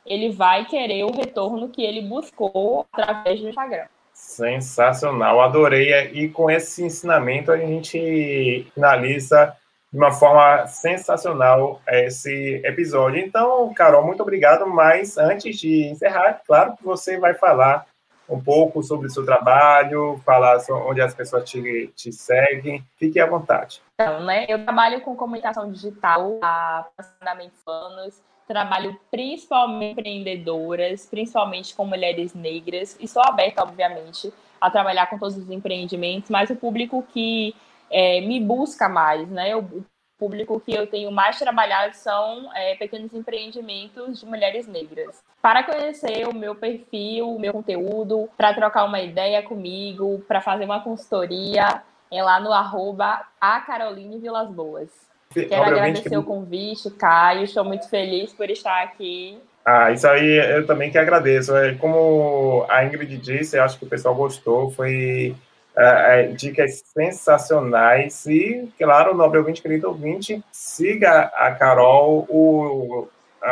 ele 0.06 0.30
vai 0.30 0.66
querer 0.66 1.04
o 1.06 1.12
retorno 1.12 1.70
que 1.70 1.82
ele 1.82 2.02
buscou 2.02 2.86
através 2.92 3.40
do 3.40 3.50
Instagram. 3.50 3.86
Sensacional, 4.14 5.42
adorei. 5.42 6.12
E 6.14 6.30
com 6.30 6.52
esse 6.52 6.84
ensinamento 6.84 7.52
a 7.52 7.58
gente 7.58 8.68
finaliza 8.74 9.56
de 9.94 10.00
uma 10.00 10.12
forma 10.12 10.66
sensacional 10.66 11.80
esse 11.88 12.56
episódio. 12.66 13.20
Então, 13.20 13.72
Carol, 13.76 14.04
muito 14.04 14.24
obrigado. 14.24 14.66
Mas 14.66 15.20
antes 15.20 15.60
de 15.60 15.86
encerrar, 15.86 16.42
claro 16.48 16.76
que 16.76 16.84
você 16.84 17.20
vai 17.20 17.36
falar 17.36 17.86
um 18.28 18.42
pouco 18.42 18.82
sobre 18.82 19.06
o 19.06 19.10
seu 19.12 19.24
trabalho, 19.24 20.20
falar 20.26 20.58
onde 20.88 21.00
as 21.00 21.14
pessoas 21.14 21.48
te, 21.48 21.92
te 21.96 22.12
seguem. 22.12 22.84
Fique 22.98 23.20
à 23.20 23.28
vontade. 23.28 23.84
Então, 23.94 24.24
né, 24.24 24.48
eu 24.50 24.64
trabalho 24.64 25.00
com 25.02 25.16
comunicação 25.16 25.72
digital 25.72 26.40
há 26.42 26.80
aproximadamente 26.80 27.54
anos. 27.68 28.20
Trabalho 28.48 29.00
principalmente 29.12 29.92
empreendedoras, 29.92 31.06
principalmente 31.06 31.76
com 31.76 31.86
mulheres 31.86 32.34
negras. 32.34 32.98
E 33.00 33.08
sou 33.08 33.22
aberta, 33.24 33.62
obviamente, 33.62 34.34
a 34.60 34.72
trabalhar 34.72 35.06
com 35.06 35.20
todos 35.20 35.38
os 35.38 35.52
empreendimentos, 35.52 36.32
mas 36.32 36.50
o 36.50 36.56
público 36.56 37.06
que 37.14 37.56
é, 37.94 38.20
me 38.22 38.40
busca 38.40 38.90
mais, 38.90 39.30
né? 39.30 39.56
O 39.56 39.86
público 40.18 40.60
que 40.60 40.74
eu 40.74 40.88
tenho 40.88 41.12
mais 41.12 41.38
trabalhado 41.38 41.94
são 41.96 42.50
é, 42.56 42.76
pequenos 42.76 43.14
empreendimentos 43.14 44.20
de 44.20 44.26
mulheres 44.26 44.68
negras. 44.68 45.22
Para 45.42 45.64
conhecer 45.64 46.28
o 46.28 46.34
meu 46.34 46.56
perfil, 46.56 47.30
o 47.30 47.40
meu 47.40 47.54
conteúdo, 47.54 48.28
para 48.36 48.54
trocar 48.54 48.86
uma 48.86 49.00
ideia 49.00 49.44
comigo, 49.44 50.24
para 50.28 50.42
fazer 50.42 50.66
uma 50.66 50.82
consultoria, 50.82 51.84
é 52.12 52.24
lá 52.24 52.40
no 52.40 52.52
arroba 52.52 53.22
a 53.40 53.60
Caroline 53.62 54.18
Vilas 54.20 54.50
Boas. 54.50 54.90
Quero 55.34 55.62
Obviamente 55.62 55.78
agradecer 55.78 56.10
que... 56.10 56.18
o 56.18 56.24
convite, 56.24 56.90
Caio. 56.92 57.44
Estou 57.44 57.66
muito 57.66 57.90
feliz 57.90 58.32
por 58.32 58.50
estar 58.50 58.84
aqui. 58.84 59.38
Ah, 59.66 59.92
isso 59.92 60.08
aí 60.08 60.38
eu 60.56 60.66
também 60.66 60.92
que 60.92 60.98
agradeço. 60.98 61.56
É, 61.56 61.74
como 61.76 62.66
a 62.70 62.86
Ingrid 62.86 63.18
disse, 63.18 63.58
eu 63.58 63.64
acho 63.64 63.80
que 63.80 63.86
o 63.86 63.90
pessoal 63.90 64.14
gostou. 64.14 64.70
Foi 64.70 65.36
uh, 65.76 66.34
dicas 66.36 66.84
sensacionais. 66.94 68.26
E, 68.26 68.72
claro, 68.78 69.16
nobre 69.16 69.40
ouvinte, 69.40 69.62
querido 69.62 69.88
ouvinte, 69.90 70.44
siga 70.52 71.32
a 71.36 71.52
Carol, 71.52 72.26
o, 72.30 73.08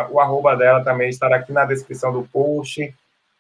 o 0.09 0.19
arroba 0.19 0.55
dela 0.55 0.83
também 0.83 1.09
estará 1.09 1.37
aqui 1.37 1.51
na 1.51 1.65
descrição 1.65 2.11
do 2.11 2.23
post. 2.23 2.93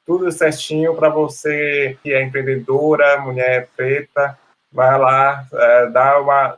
Tudo 0.05 0.31
certinho 0.31 0.95
para 0.95 1.09
você 1.09 1.97
que 2.03 2.11
é 2.11 2.21
empreendedora, 2.21 3.21
mulher 3.21 3.69
preta, 3.75 4.37
vai 4.71 4.97
lá, 4.97 5.45
uh, 5.51 5.91
dá, 5.91 6.19
uma, 6.19 6.57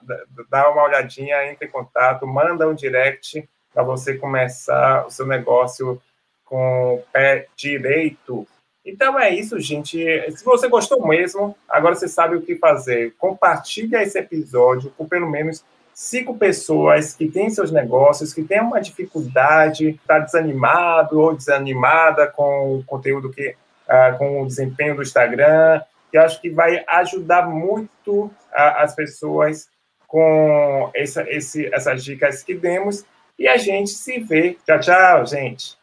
dá 0.50 0.70
uma 0.70 0.84
olhadinha, 0.84 1.52
entre 1.52 1.68
em 1.68 1.72
contato, 1.72 2.26
manda 2.26 2.68
um 2.68 2.74
direct 2.74 3.48
para 3.74 3.84
você 3.84 4.16
começar 4.16 5.06
o 5.06 5.10
seu 5.10 5.26
negócio 5.26 6.02
com 6.46 6.96
o 6.96 7.04
pé 7.12 7.48
direito. 7.56 8.48
Então 8.86 9.18
é 9.18 9.34
isso, 9.34 9.60
gente. 9.60 9.98
Se 10.36 10.44
você 10.44 10.68
gostou 10.68 11.08
mesmo, 11.08 11.56
agora 11.70 11.96
você 11.96 12.08
sabe 12.08 12.36
o 12.36 12.42
que 12.42 12.56
fazer. 12.56 13.14
Compartilhe 13.18 13.96
esse 13.96 14.20
episódio 14.20 14.94
com 14.98 15.08
pelo 15.08 15.30
menos 15.30 15.64
cinco 15.94 16.36
pessoas 16.36 17.14
que 17.14 17.30
têm 17.30 17.50
seus 17.50 17.72
negócios, 17.72 18.34
que 18.34 18.44
têm 18.44 18.60
uma 18.60 18.82
dificuldade, 18.82 19.90
está 19.90 20.20
desanimado 20.20 21.20
ou 21.20 21.36
desanimada 21.36 22.28
com 22.28 22.80
o 22.80 22.84
conteúdo 22.84 23.30
que, 23.30 23.50
uh, 23.50 24.18
com 24.18 24.42
o 24.42 24.48
desempenho 24.48 24.96
do 24.96 25.04
Instagram, 25.04 25.82
que 26.12 26.18
acho 26.18 26.42
que 26.42 26.50
vai 26.50 26.84
ajudar 26.88 27.48
muito 27.48 28.26
uh, 28.26 28.32
as 28.52 28.94
pessoas 28.96 29.70
com 30.08 30.92
essa, 30.94 31.24
esse, 31.30 31.74
essas 31.74 32.04
dicas 32.04 32.44
que 32.44 32.54
demos. 32.54 33.06
E 33.38 33.48
a 33.48 33.58
gente 33.58 33.92
se 33.92 34.20
vê. 34.20 34.58
Tchau, 34.66 34.80
tchau, 34.80 35.26
gente. 35.26 35.78